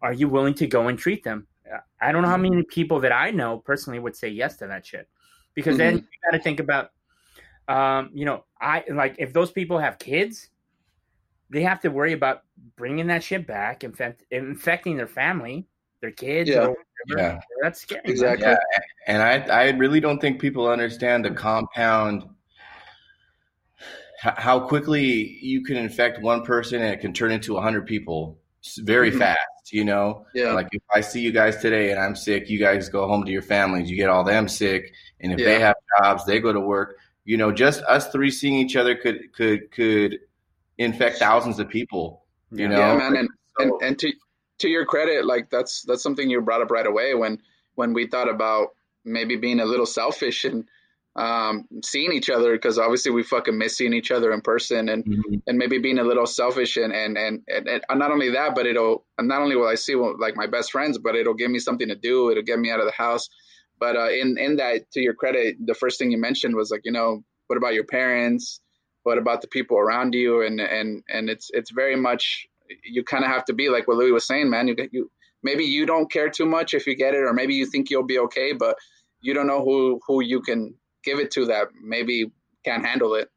are 0.02 0.12
you 0.12 0.28
willing 0.28 0.54
to 0.54 0.66
go 0.66 0.88
and 0.88 0.98
treat 0.98 1.24
them? 1.24 1.46
Uh, 1.72 1.78
I 2.00 2.12
don't 2.12 2.22
know 2.22 2.28
how 2.28 2.36
many 2.36 2.62
people 2.62 3.00
that 3.00 3.12
I 3.12 3.30
know 3.30 3.58
personally 3.58 3.98
would 3.98 4.16
say 4.16 4.28
yes 4.28 4.56
to 4.58 4.66
that 4.66 4.84
shit, 4.84 5.08
because 5.54 5.76
then 5.76 5.94
you 5.96 6.02
got 6.24 6.36
to 6.36 6.42
think 6.42 6.60
about, 6.60 6.90
um, 7.68 8.10
you 8.12 8.24
know, 8.24 8.44
I 8.60 8.84
like 8.90 9.16
if 9.18 9.32
those 9.32 9.50
people 9.50 9.78
have 9.78 9.98
kids, 9.98 10.50
they 11.52 11.62
have 11.62 11.80
to 11.80 11.88
worry 11.90 12.12
about 12.14 12.42
bringing 12.76 13.06
that 13.08 13.22
shit 13.22 13.46
back, 13.46 13.84
infect, 13.84 14.24
infecting 14.30 14.96
their 14.96 15.06
family, 15.06 15.66
their 16.00 16.10
kids. 16.10 16.48
Yeah. 16.50 16.66
or 16.66 16.76
whatever. 17.06 17.34
Yeah. 17.34 17.40
that's 17.62 17.80
scary. 17.82 18.02
Exactly. 18.06 18.46
Yeah, 18.48 18.56
and 19.06 19.22
I 19.22 19.34
I 19.64 19.70
really 19.72 20.00
don't 20.00 20.18
think 20.20 20.40
people 20.40 20.66
understand 20.68 21.24
the 21.24 21.30
compound 21.30 22.24
how 24.18 24.60
quickly 24.68 25.36
you 25.42 25.64
can 25.64 25.76
infect 25.76 26.22
one 26.22 26.44
person 26.44 26.80
and 26.80 26.92
it 26.94 27.00
can 27.00 27.12
turn 27.12 27.32
into 27.32 27.54
100 27.54 27.86
people 27.86 28.38
s- 28.64 28.76
very 28.76 29.10
Mhm. 29.10 29.18
fast, 29.18 29.72
you 29.72 29.84
know? 29.84 30.24
Yeah. 30.32 30.52
Like 30.52 30.68
if 30.70 30.82
I 30.94 31.00
see 31.00 31.20
you 31.20 31.32
guys 31.32 31.56
today 31.60 31.90
and 31.90 31.98
I'm 32.00 32.14
sick, 32.14 32.48
you 32.48 32.60
guys 32.60 32.88
go 32.88 33.08
home 33.08 33.24
to 33.24 33.32
your 33.32 33.42
families, 33.42 33.90
you 33.90 33.96
get 33.96 34.08
all 34.08 34.22
them 34.22 34.46
sick, 34.46 34.92
and 35.20 35.32
if 35.32 35.38
they 35.38 35.58
have 35.58 35.74
jobs, 35.98 36.24
they 36.24 36.38
go 36.38 36.52
to 36.52 36.60
work. 36.60 36.98
You 37.24 37.36
know, 37.36 37.50
just 37.50 37.82
us 37.84 38.10
three 38.12 38.30
seeing 38.30 38.54
each 38.54 38.76
other 38.76 38.94
could 38.94 39.32
could 39.32 39.70
could 39.72 40.20
infect 40.84 41.18
thousands 41.18 41.58
of 41.58 41.68
people. 41.68 42.24
You 42.50 42.68
know, 42.68 42.78
yeah, 42.78 42.96
man, 42.96 43.16
and, 43.16 43.28
and 43.58 43.70
So- 43.70 43.78
and 43.82 43.98
to 43.98 44.12
to 44.58 44.68
your 44.68 44.84
credit, 44.84 45.24
like 45.24 45.50
that's 45.50 45.82
that's 45.82 46.02
something 46.02 46.28
you 46.28 46.40
brought 46.42 46.62
up 46.62 46.70
right 46.70 46.86
away 46.86 47.14
when 47.14 47.38
when 47.74 47.92
we 47.94 48.06
thought 48.06 48.28
about 48.28 48.68
maybe 49.04 49.36
being 49.36 49.58
a 49.60 49.64
little 49.64 49.86
selfish 49.86 50.44
and 50.44 50.64
um, 51.16 51.66
seeing 51.84 52.12
each 52.12 52.30
other 52.30 52.52
because 52.52 52.78
obviously 52.78 53.10
we 53.12 53.22
fucking 53.22 53.58
miss 53.58 53.76
seeing 53.76 53.92
each 53.92 54.10
other 54.10 54.32
in 54.32 54.40
person 54.40 54.88
and 54.88 55.04
Mhm. 55.04 55.42
and 55.46 55.58
maybe 55.58 55.78
being 55.78 55.98
a 55.98 56.04
little 56.04 56.26
selfish 56.26 56.76
and 56.76 56.92
and 56.92 57.18
and, 57.18 57.42
and, 57.48 57.68
and 57.68 57.98
not 57.98 58.10
only 58.10 58.30
that, 58.30 58.54
but 58.54 58.66
it'll 58.66 59.04
not 59.20 59.42
only 59.42 59.56
will 59.56 59.66
I 59.68 59.74
see 59.74 59.94
like 59.94 60.36
my 60.36 60.46
best 60.46 60.72
friends, 60.72 60.98
but 60.98 61.14
it'll 61.16 61.34
give 61.34 61.50
me 61.50 61.58
something 61.58 61.88
to 61.88 61.94
do. 61.96 62.30
It'll 62.30 62.42
get 62.42 62.58
me 62.58 62.70
out 62.70 62.80
of 62.80 62.86
the 62.86 62.92
house. 62.92 63.28
But 63.78 63.96
uh, 63.96 64.10
in 64.10 64.38
in 64.38 64.56
that, 64.56 64.90
to 64.92 65.00
your 65.00 65.14
credit, 65.14 65.56
the 65.64 65.74
first 65.74 65.98
thing 65.98 66.12
you 66.12 66.18
mentioned 66.18 66.54
was 66.54 66.70
like, 66.70 66.82
you 66.84 66.92
know, 66.92 67.24
what 67.48 67.56
about 67.56 67.74
your 67.74 67.84
parents? 67.84 68.60
What 69.04 69.18
about 69.18 69.40
the 69.42 69.48
people 69.48 69.78
around 69.78 70.14
you? 70.14 70.42
And 70.42 70.60
and 70.60 71.02
and 71.08 71.28
it's 71.30 71.50
it's 71.52 71.70
very 71.70 71.96
much 71.96 72.46
you 72.84 73.04
kind 73.04 73.24
of 73.24 73.30
have 73.30 73.44
to 73.46 73.52
be 73.52 73.68
like 73.68 73.86
what 73.88 73.96
Louis 73.96 74.12
was 74.12 74.26
saying, 74.26 74.48
man. 74.50 74.68
You 74.68 74.76
you 74.92 75.10
maybe 75.42 75.64
you 75.64 75.86
don't 75.86 76.10
care 76.10 76.30
too 76.30 76.46
much 76.46 76.74
if 76.74 76.86
you 76.86 76.94
get 76.96 77.14
it, 77.14 77.18
or 77.24 77.32
maybe 77.32 77.54
you 77.54 77.66
think 77.66 77.90
you'll 77.90 78.04
be 78.04 78.18
okay, 78.20 78.52
but 78.52 78.76
you 79.20 79.34
don't 79.34 79.46
know 79.46 79.64
who 79.64 80.00
who 80.06 80.22
you 80.22 80.40
can 80.40 80.74
give 81.04 81.18
it 81.18 81.30
to 81.32 81.46
that 81.46 81.68
maybe 81.82 82.30
can't 82.64 82.84
handle 82.86 83.14
it. 83.14 83.28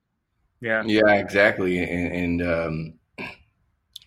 Yeah. 0.62 0.84
Yeah, 0.86 1.14
exactly. 1.16 1.80
And, 1.80 2.42
and 2.42 2.42
um, 2.54 2.94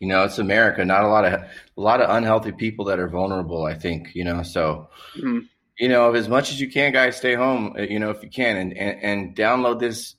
you 0.00 0.06
know, 0.08 0.24
it's 0.24 0.38
America. 0.38 0.84
Not 0.84 1.04
a 1.04 1.08
lot 1.08 1.24
of 1.24 1.32
a 1.34 1.48
lot 1.76 2.00
of 2.00 2.08
unhealthy 2.10 2.52
people 2.52 2.86
that 2.86 2.98
are 2.98 3.08
vulnerable. 3.08 3.64
I 3.64 3.74
think 3.74 4.14
you 4.14 4.24
know. 4.24 4.42
So 4.42 4.88
Mhm. 5.16 5.48
you 5.78 5.88
know, 5.88 6.14
as 6.14 6.28
much 6.28 6.50
as 6.50 6.60
you 6.60 6.70
can, 6.70 6.92
guys, 6.92 7.16
stay 7.16 7.34
home. 7.34 7.74
You 7.78 7.98
know, 7.98 8.10
if 8.10 8.22
you 8.22 8.30
can, 8.30 8.56
and 8.56 8.76
and, 8.76 9.02
and 9.02 9.36
download 9.36 9.80
this. 9.80 10.14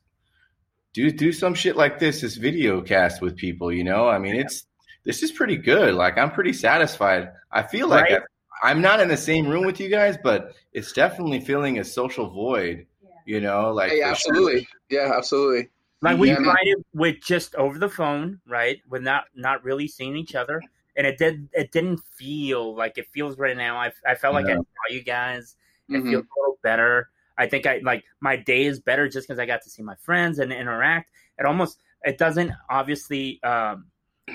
Do 1.00 1.10
do 1.12 1.32
some 1.32 1.54
shit 1.54 1.78
like 1.78 1.98
this, 1.98 2.20
this 2.20 2.36
video 2.36 2.82
cast 2.82 3.22
with 3.22 3.38
people. 3.38 3.72
You 3.72 3.86
know, 3.86 4.10
I 4.10 4.18
mean, 4.20 4.36
it's 4.36 4.66
this 5.06 5.24
is 5.24 5.32
pretty 5.32 5.56
good. 5.56 5.94
Like, 5.94 6.18
I'm 6.18 6.30
pretty 6.30 6.52
satisfied. 6.52 7.30
I 7.50 7.64
feel 7.64 7.88
like 7.88 8.10
Right. 8.12 8.22
I, 8.62 8.70
I'm 8.72 8.82
not 8.82 9.00
in 9.00 9.08
the 9.08 9.16
same 9.16 9.48
room 9.48 9.66
with 9.66 9.80
you 9.80 9.88
guys, 9.88 10.18
but 10.22 10.56
it's 10.74 10.92
definitely 10.92 11.40
filling 11.40 11.80
a 11.80 11.86
social 11.86 12.30
void. 12.30 12.86
You 13.26 13.40
know, 13.40 13.72
like 13.72 13.92
Hey, 13.92 14.00
for 14.00 14.04
sure. 14.04 14.10
absolutely, 14.12 14.68
yeah, 14.90 15.14
absolutely. 15.16 15.70
Like 16.02 16.18
we 16.18 16.28
Yeah, 16.28 16.40
man. 16.40 16.44
tried 16.44 16.64
it 16.68 16.86
with 16.94 17.22
just 17.22 17.56
over 17.56 17.80
the 17.80 17.90
phone, 17.90 18.42
right? 18.46 18.82
With 18.90 19.02
not 19.02 19.24
not 19.34 19.64
really 19.64 19.88
seeing 19.88 20.18
each 20.18 20.36
other, 20.36 20.62
and 20.98 21.08
it 21.08 21.18
did 21.18 21.48
it 21.54 21.72
didn't 21.72 22.02
feel 22.18 22.76
like 22.76 22.98
it 22.98 23.08
feels 23.14 23.38
right 23.38 23.56
now. 23.56 23.78
I 23.78 23.94
I 24.06 24.16
felt 24.16 24.34
like 24.34 24.48
I 24.48 24.56
saw 24.56 24.62
you 24.90 25.02
guys. 25.02 25.56
It 25.88 26.04
Mhm. 26.04 26.10
feels 26.10 26.26
a 26.26 26.40
little 26.42 26.60
better. 26.62 27.10
I 27.40 27.48
think 27.48 27.66
I 27.66 27.80
like 27.84 28.04
my 28.20 28.36
day 28.36 28.66
is 28.66 28.80
better 28.80 29.08
just 29.08 29.28
because 29.28 29.40
I 29.40 29.46
got 29.46 29.64
to 29.64 29.70
see 29.70 29.82
my 29.82 29.96
friends 29.96 30.40
and 30.40 30.52
interact. 30.52 31.12
It 31.40 31.46
almost 31.46 31.80
it 32.04 32.18
doesn't 32.18 32.52
obviously 32.70 33.42
um, 33.44 33.86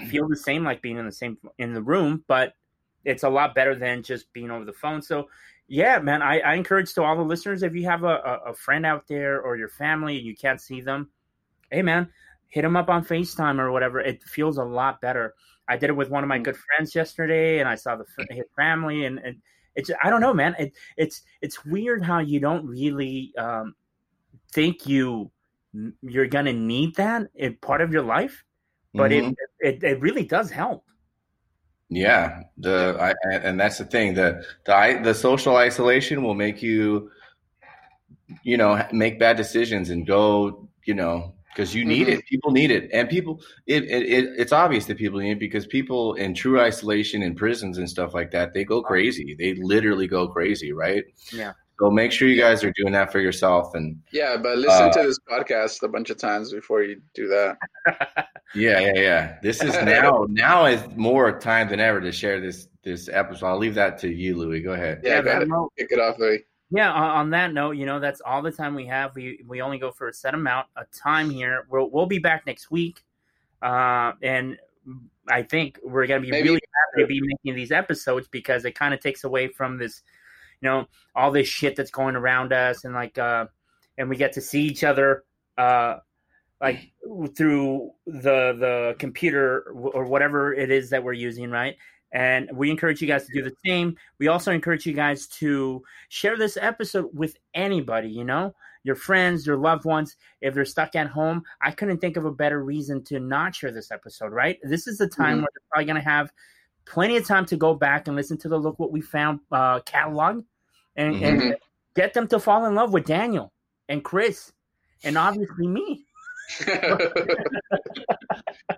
feel 0.09 0.27
the 0.29 0.37
same 0.37 0.65
like 0.65 0.83
being 0.83 0.97
in 0.97 1.07
the 1.07 1.13
same 1.13 1.39
in 1.59 1.75
the 1.75 1.83
room, 1.83 2.25
but 2.27 2.55
it's 3.05 3.23
a 3.23 3.29
lot 3.29 3.55
better 3.55 3.75
than 3.75 4.03
just 4.03 4.33
being 4.33 4.51
over 4.51 4.65
the 4.65 4.73
phone. 4.73 5.03
So 5.03 5.29
yeah, 5.69 5.99
man, 5.99 6.23
I, 6.23 6.41
I 6.41 6.55
encourage 6.55 6.95
to 6.95 7.03
all 7.03 7.17
the 7.17 7.23
listeners 7.23 7.63
if 7.63 7.75
you 7.75 7.85
have 7.85 8.05
a, 8.05 8.41
a, 8.47 8.51
a 8.51 8.55
friend 8.55 8.85
out 8.85 9.07
there 9.07 9.41
or 9.41 9.57
your 9.57 9.69
family 9.69 10.17
and 10.17 10.27
you 10.27 10.35
can't 10.35 10.61
see 10.61 10.81
them, 10.81 11.11
hey 11.71 11.83
man, 11.83 12.09
hit 12.49 12.63
them 12.63 12.77
up 12.77 12.89
on 12.89 13.05
FaceTime 13.05 13.59
or 13.59 13.71
whatever. 13.71 14.01
It 14.01 14.23
feels 14.23 14.59
a 14.59 14.65
lot 14.65 15.01
better. 15.01 15.35
I 15.69 15.77
did 15.77 15.91
it 15.91 15.97
with 15.97 16.11
one 16.11 16.23
of 16.23 16.29
my 16.29 16.39
good 16.39 16.57
friends 16.57 16.95
yesterday, 16.95 17.59
and 17.59 17.69
I 17.69 17.75
saw 17.75 17.97
the 17.97 18.05
his 18.31 18.45
family, 18.55 19.07
and, 19.07 19.19
and 19.19 19.37
it's 19.77 19.91
I 20.03 20.11
don't 20.11 20.21
know, 20.21 20.35
man. 20.35 20.55
It, 20.59 20.73
it's 20.97 21.23
it's 21.41 21.65
weird 21.65 22.05
how 22.05 22.21
you 22.21 22.41
don't 22.41 22.67
really 22.67 23.33
um, 23.39 23.75
think 24.53 24.87
you 24.87 25.31
you're 26.03 26.27
gonna 26.27 26.53
need 26.53 26.95
that 26.97 27.29
in 27.35 27.57
part 27.57 27.81
of 27.81 27.93
your 27.93 28.03
life, 28.03 28.45
but 28.95 29.13
Mhm. 29.13 29.13
it, 29.13 29.35
it 29.61 29.83
it 29.85 30.01
really 30.01 30.25
does 30.25 30.51
help. 30.51 30.85
Yeah, 31.91 32.43
the 32.57 32.97
I, 33.01 33.15
and 33.25 33.45
and 33.45 33.61
that's 33.61 33.79
the 33.79 33.85
thing. 33.85 34.15
The 34.15 34.45
the 34.67 35.01
the 35.05 35.15
social 35.15 35.57
isolation 35.57 36.23
will 36.23 36.35
make 36.35 36.63
you, 36.63 37.11
you 38.43 38.57
know, 38.57 38.85
make 38.93 39.19
bad 39.19 39.37
decisions 39.37 39.91
and 39.91 40.07
go, 40.07 40.69
you 40.85 40.95
know, 40.95 41.35
because 41.55 41.75
you 41.75 41.85
need 41.85 42.09
Mhm. 42.09 42.19
it. 42.19 42.27
People 42.27 42.51
need 42.51 42.71
it, 42.71 42.91
and 42.93 43.09
people. 43.09 43.41
It, 43.67 43.85
it 43.85 44.03
it 44.03 44.25
it's 44.39 44.53
obvious 44.53 44.87
that 44.87 44.99
people 44.99 45.21
need 45.21 45.33
it 45.33 45.39
because 45.39 45.67
people 45.67 46.15
in 46.15 46.35
true 46.35 46.61
isolation 46.61 47.23
in 47.23 47.35
prisons 47.35 47.79
and 47.79 47.89
stuff 47.89 48.13
like 48.15 48.31
that, 48.33 48.53
they 48.53 48.65
go 48.65 48.83
crazy. 48.83 49.35
They 49.39 49.55
literally 49.55 50.07
go 50.09 50.27
crazy, 50.29 50.73
right? 50.73 51.05
Yeah. 51.33 51.53
So 51.81 51.91
make 51.91 52.13
sure 52.13 52.29
you 52.29 52.41
guys 52.41 52.63
are 52.63 52.73
doing 52.77 52.93
that 52.93 53.11
for 53.11 53.19
yourself, 53.21 53.75
and 53.75 53.97
Yeah, 54.13 54.37
but 54.37 54.59
listen 54.59 54.89
Uh, 54.89 54.93
to 54.93 55.03
this 55.03 55.19
podcast 55.29 55.83
a 55.83 55.89
bunch 55.89 56.11
of 56.11 56.17
times 56.19 56.53
before 56.53 56.83
you 56.83 57.01
do 57.15 57.27
that. 57.29 57.59
yeah, 58.55 58.79
yeah, 58.81 58.93
yeah. 58.97 59.39
This 59.43 59.63
is 59.63 59.75
now 59.83 60.27
now 60.29 60.67
is 60.67 60.83
more 60.97 61.39
time 61.39 61.69
than 61.69 61.81
ever 61.81 62.01
to 62.01 62.13
share 62.13 62.41
this 62.41 62.69
this 62.85 63.09
episode. 63.09 63.47
I'll 63.47 63.59
leave 63.59 63.75
that 63.77 63.99
to 64.01 64.09
you, 64.09 64.37
Louis. 64.37 64.61
Go 64.61 64.73
ahead. 64.75 65.01
Yeah, 65.03 65.23
go 65.23 65.31
ahead. 65.31 65.49
Kick 65.79 65.91
it 65.91 65.99
off, 66.01 66.19
Louis. 66.19 66.45
Yeah, 66.71 66.91
on, 66.93 67.31
that 67.31 67.53
note, 67.53 67.73
you 67.73 67.87
know 67.87 68.01
that's 68.01 68.21
all 68.21 68.43
the 68.43 68.51
time 68.51 68.75
we 68.75 68.87
have. 68.87 69.15
We 69.15 69.45
we 69.47 69.61
only 69.61 69.79
go 69.79 69.91
for 69.93 70.09
a 70.09 70.13
set 70.13 70.35
amount 70.35 70.67
of 70.77 70.91
time 70.91 71.31
here. 71.31 71.67
We'll 71.71 71.91
we'll 71.91 72.07
be 72.07 72.19
back 72.19 72.47
next 72.47 72.71
week, 72.71 73.05
uh, 73.63 74.13
and 74.23 74.59
I 75.29 75.43
think 75.43 75.79
we're 75.85 76.07
gonna 76.07 76.21
be 76.21 76.31
Maybe- 76.31 76.49
really 76.49 76.63
happy 76.93 77.03
to 77.03 77.07
be 77.07 77.21
making 77.23 77.55
these 77.55 77.71
episodes 77.71 78.29
because 78.29 78.65
it 78.65 78.73
kind 78.75 78.93
of 78.95 79.01
takes 79.01 79.25
away 79.25 79.49
from 79.49 79.79
this, 79.79 80.03
you 80.61 80.69
know, 80.69 80.87
all 81.15 81.31
this 81.31 81.47
shit 81.49 81.77
that's 81.77 81.91
going 81.91 82.17
around 82.17 82.53
us, 82.53 82.85
and 82.85 82.95
like, 82.95 83.19
uh, 83.19 83.47
and 83.99 84.09
we 84.09 84.17
get 84.17 84.33
to 84.33 84.41
see 84.41 84.63
each 84.63 84.85
other, 84.85 85.25
uh, 85.59 85.99
like 86.61 86.93
through 87.37 87.91
the 88.07 88.55
the 88.59 88.97
computer 88.99 89.71
or 89.75 90.07
whatever 90.07 90.55
it 90.55 90.71
is 90.71 90.91
that 90.91 91.05
we're 91.05 91.13
using, 91.13 91.51
right? 91.51 91.77
And 92.15 92.49
we 92.55 92.71
encourage 92.71 93.03
you 93.03 93.09
guys 93.09 93.27
to 93.27 93.33
do 93.33 93.43
the 93.43 93.55
same. 93.67 93.97
We 94.19 94.29
also 94.29 94.53
encourage 94.53 94.87
you 94.87 94.93
guys 94.95 95.27
to 95.41 95.83
share 96.09 96.39
this 96.39 96.57
episode 96.57 97.11
with 97.13 97.37
anybody, 97.55 98.09
you 98.09 98.25
know, 98.25 98.55
your 98.85 98.95
friends, 98.95 99.47
your 99.47 99.57
loved 99.57 99.85
ones. 99.85 100.17
If 100.41 100.55
they're 100.55 100.65
stuck 100.65 100.95
at 100.95 101.09
home, 101.09 101.43
I 101.61 101.73
couldn't 101.73 101.99
think 101.99 102.17
of 102.17 102.25
a 102.25 102.31
better 102.31 102.63
reason 102.63 103.03
to 103.07 103.19
not 103.19 103.57
share 103.57 103.73
this 103.73 103.91
episode, 103.91 104.33
right? 104.33 104.59
This 104.63 104.87
is 104.87 104.99
the 104.99 105.09
time 105.09 105.39
Mhm. 105.39 105.41
where 105.41 105.49
they're 105.55 105.69
probably 105.73 105.85
going 105.87 106.03
to 106.03 106.09
have 106.09 106.33
plenty 106.85 107.17
of 107.17 107.27
time 107.27 107.47
to 107.47 107.57
go 107.57 107.75
back 107.75 108.07
and 108.07 108.17
listen 108.17 108.39
to 108.39 108.49
the 108.49 108.59
Look 108.59 108.79
What 108.79 108.93
We 108.93 109.01
Found 109.01 109.41
uh, 109.51 109.81
catalog 109.81 110.45
and, 110.95 111.17
and 111.17 111.41
Mhm. 111.41 111.55
get 111.97 112.15
them 112.15 112.29
to 112.29 112.39
fall 112.39 112.65
in 112.67 112.77
love 112.77 112.93
with 112.93 113.07
Daniel 113.07 113.53
and 113.89 114.05
Chris 114.05 114.53
and 115.03 115.19
obviously 115.19 115.67
me. 115.67 116.05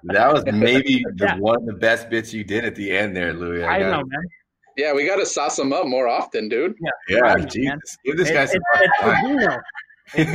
That 0.04 0.32
was 0.32 0.44
maybe 0.46 1.04
the, 1.16 1.24
Yeah. 1.24 1.38
one 1.38 1.56
of 1.56 1.66
the 1.66 1.72
best 1.74 2.08
bits 2.10 2.32
you 2.32 2.44
did 2.44 2.64
at 2.64 2.74
the 2.74 2.90
end 2.96 3.16
there, 3.16 3.32
Louis. 3.32 3.64
I 3.64 3.80
gotta- 3.80 3.90
know, 3.90 4.04
man. 4.06 4.22
yeah, 4.76 4.92
we 4.92 5.06
got 5.06 5.16
to 5.16 5.26
sauce 5.26 5.56
them 5.56 5.72
up 5.72 5.86
more 5.86 6.08
often, 6.08 6.48
dude. 6.48 6.74
Yeah, 7.08 7.18
Right, 7.18 7.38
man. 7.38 7.48
Jesus. 7.48 7.96
Give 8.04 8.16
this 8.16 8.30
It- 8.30 8.34
guy 8.34 8.42
it- 8.44 8.48
some 8.50 8.60
it's 8.74 9.00
time. 9.00 9.24
Fabinho. 9.24 9.62
It's 10.14 10.30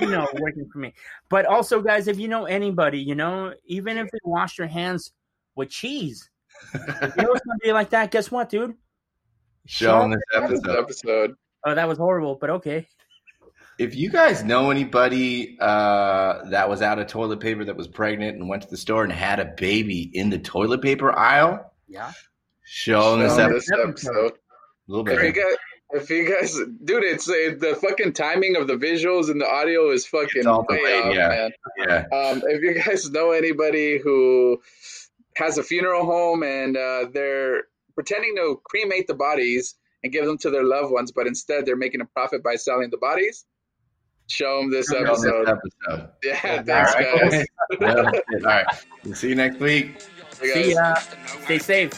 Fabinho 0.00 0.26
working 0.40 0.68
for 0.72 0.78
me. 0.78 0.94
But 1.28 1.44
also, 1.46 1.80
guys, 1.82 2.08
if 2.08 2.18
you 2.18 2.28
know 2.28 2.46
anybody, 2.46 2.98
you 2.98 3.14
know, 3.14 3.52
even 3.66 3.98
if 3.98 4.10
they 4.10 4.18
wash 4.24 4.56
their 4.56 4.66
hands 4.66 5.12
with 5.56 5.68
cheese, 5.70 6.30
you 6.74 6.80
know 7.22 7.36
somebody 7.46 7.72
like 7.72 7.90
that, 7.90 8.10
guess 8.10 8.30
what, 8.30 8.48
dude? 8.48 8.74
Show 9.66 10.00
him 10.02 10.10
this 10.12 10.20
This 10.32 10.42
episode. 10.42 10.78
episode. 10.78 11.34
Oh, 11.66 11.74
that 11.74 11.86
was 11.86 11.98
horrible, 11.98 12.36
but 12.36 12.48
okay. 12.50 12.86
If 13.80 13.94
you 13.96 14.10
guys 14.10 14.44
know 14.44 14.70
anybody 14.70 15.56
uh, 15.58 16.50
that 16.50 16.68
was 16.68 16.82
out 16.82 16.98
of 16.98 17.06
toilet 17.06 17.40
paper 17.40 17.64
that 17.64 17.76
was 17.76 17.88
pregnant 17.88 18.36
and 18.36 18.46
went 18.46 18.62
to 18.62 18.68
the 18.68 18.76
store 18.76 19.04
and 19.04 19.12
had 19.12 19.40
a 19.40 19.46
baby 19.56 20.10
in 20.12 20.28
the 20.28 20.38
toilet 20.38 20.82
paper 20.82 21.10
aisle, 21.18 21.72
Yeah. 21.88 22.12
show 22.62 23.12
them 23.16 23.20
this 23.20 23.38
episode. 23.38 23.88
episode. 23.88 24.32
A 24.32 24.92
little 24.92 25.08
If 25.08 25.22
you 25.22 25.32
bit. 25.32 25.34
guys, 25.42 25.56
if 26.02 26.10
you 26.10 26.28
guys, 26.28 26.54
dude, 26.84 27.04
it's 27.04 27.26
uh, 27.28 27.54
the 27.58 27.74
fucking 27.80 28.12
timing 28.12 28.56
of 28.56 28.66
the 28.66 28.74
visuals 28.76 29.30
and 29.30 29.40
the 29.40 29.48
audio 29.48 29.90
is 29.90 30.06
fucking 30.06 30.28
It's 30.40 30.46
all 30.46 30.66
way 30.68 30.76
delayed, 30.76 31.04
off, 31.06 31.14
yeah. 31.14 31.28
man. 31.28 31.50
Yeah. 31.78 32.18
Um, 32.18 32.42
if 32.48 32.62
you 32.62 32.74
guys 32.74 33.10
know 33.10 33.30
anybody 33.30 33.98
who 33.98 34.60
has 35.36 35.56
a 35.56 35.62
funeral 35.62 36.04
home 36.04 36.42
and 36.42 36.76
uh, 36.76 37.06
they're 37.14 37.62
pretending 37.94 38.36
to 38.36 38.60
cremate 38.64 39.06
the 39.06 39.14
bodies 39.14 39.74
and 40.04 40.12
give 40.12 40.26
them 40.26 40.36
to 40.38 40.50
their 40.50 40.64
loved 40.64 40.92
ones, 40.92 41.12
but 41.12 41.26
instead 41.26 41.64
they're 41.64 41.76
making 41.76 42.02
a 42.02 42.06
profit 42.06 42.42
by 42.42 42.56
selling 42.56 42.90
the 42.90 42.98
bodies, 42.98 43.46
show 44.30 44.60
them 44.60 44.70
this 44.70 44.86
Show 44.88 44.98
'em 44.98 45.04
this 45.06 45.24
episode. 45.24 45.48
episode. 45.48 46.08
Yeah, 46.22 46.62
thanks, 46.62 46.94
right. 46.94 47.30
guys. 47.30 47.46
Yeah. 47.80 47.88
All 47.94 48.40
right. 48.42 48.66
We'll 49.04 49.14
see 49.14 49.28
you 49.28 49.34
next 49.36 49.60
week. 49.60 50.02
Hey. 50.40 50.52
See 50.64 50.72
ya. 50.74 50.94
Stay 51.44 51.58
safe. 51.58 51.92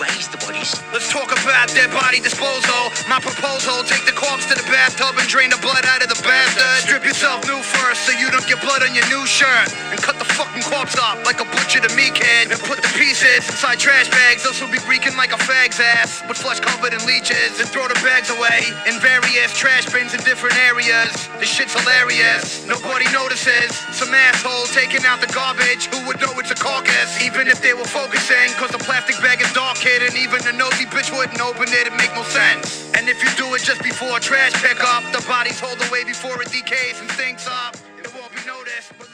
Raise 0.00 0.32
the 0.32 0.40
bodies. 0.40 0.72
Let's 0.96 1.12
talk 1.12 1.28
about 1.28 1.68
dead 1.76 1.92
body 1.92 2.24
disposal. 2.24 2.88
My 3.04 3.20
proposal: 3.20 3.84
take 3.84 4.08
the 4.08 4.16
corpse 4.16 4.48
to 4.48 4.56
the 4.56 4.64
bathtub 4.72 5.12
and 5.20 5.28
drain 5.28 5.52
the 5.52 5.60
blood 5.60 5.84
out 5.84 6.00
of 6.00 6.08
the 6.08 6.16
bastard. 6.24 6.88
Strip 6.88 7.04
yourself 7.04 7.44
new 7.44 7.60
first 7.60 8.08
so 8.08 8.16
you 8.16 8.32
don't 8.32 8.48
get 8.48 8.64
blood 8.64 8.80
on 8.80 8.96
your 8.96 9.04
new 9.12 9.28
shirt. 9.28 9.68
And 9.92 10.00
cut 10.00 10.16
the 10.16 10.24
fucking 10.24 10.64
corpse 10.72 10.96
up 10.96 11.20
like 11.28 11.44
a 11.44 11.48
butcher 11.52 11.84
to 11.84 11.92
meat 11.92 12.16
kid. 12.16 12.48
And 12.48 12.56
put 12.64 12.80
the 12.80 12.88
pieces 12.96 13.44
inside 13.44 13.76
trash 13.76 14.08
bags. 14.08 14.40
Those 14.40 14.56
will 14.64 14.72
be 14.72 14.80
reeking 14.88 15.20
like 15.20 15.36
a 15.36 15.40
fag's 15.44 15.76
ass, 15.76 16.24
with 16.24 16.40
flesh 16.40 16.64
covered 16.64 16.96
in 16.96 17.04
leeches. 17.04 17.60
And 17.60 17.68
throw 17.68 17.84
the 17.84 18.00
bags 18.00 18.32
away 18.32 18.72
in 18.88 18.96
various 19.04 19.52
trash 19.52 19.84
bins 19.92 20.16
in 20.16 20.24
different 20.24 20.56
areas. 20.64 21.12
This 21.36 21.52
shit's 21.52 21.76
hilarious. 21.76 22.64
Nobody 22.64 23.04
notices. 23.12 23.76
Some 23.92 24.16
asshole 24.16 24.64
taking 24.72 25.04
out 25.04 25.20
the 25.20 25.28
garbage. 25.36 25.92
Who 25.92 26.00
would 26.08 26.16
know 26.24 26.32
it's 26.40 26.48
a 26.48 26.56
carcass? 26.56 27.20
Even 27.20 27.52
if 27.52 27.60
they 27.60 27.76
were 27.76 27.84
focusing, 27.84 28.48
cause 28.56 28.72
the 28.72 28.80
plastic 28.80 29.20
bag 29.20 29.44
is 29.44 29.52
dark 29.52 29.76
kid, 29.90 30.02
and 30.02 30.16
even 30.16 30.40
the 30.42 30.52
nosy 30.52 30.84
bitch 30.86 31.10
wouldn't 31.16 31.40
open 31.40 31.68
it. 31.68 31.86
It 31.86 31.94
make 31.96 32.12
no 32.14 32.22
sense. 32.22 32.92
And 32.94 33.08
if 33.08 33.22
you 33.22 33.30
do 33.36 33.54
it 33.54 33.62
just 33.62 33.82
before 33.82 34.16
a 34.16 34.20
trash 34.20 34.52
pickup, 34.62 35.02
the 35.12 35.24
body's 35.26 35.58
hauled 35.58 35.82
away 35.88 36.04
before 36.04 36.40
it 36.42 36.50
decays 36.50 37.00
and 37.00 37.10
stinks 37.10 37.46
up. 37.46 37.76
It 37.98 38.12
won't 38.14 38.30
be 38.32 38.42
noticed. 38.46 39.09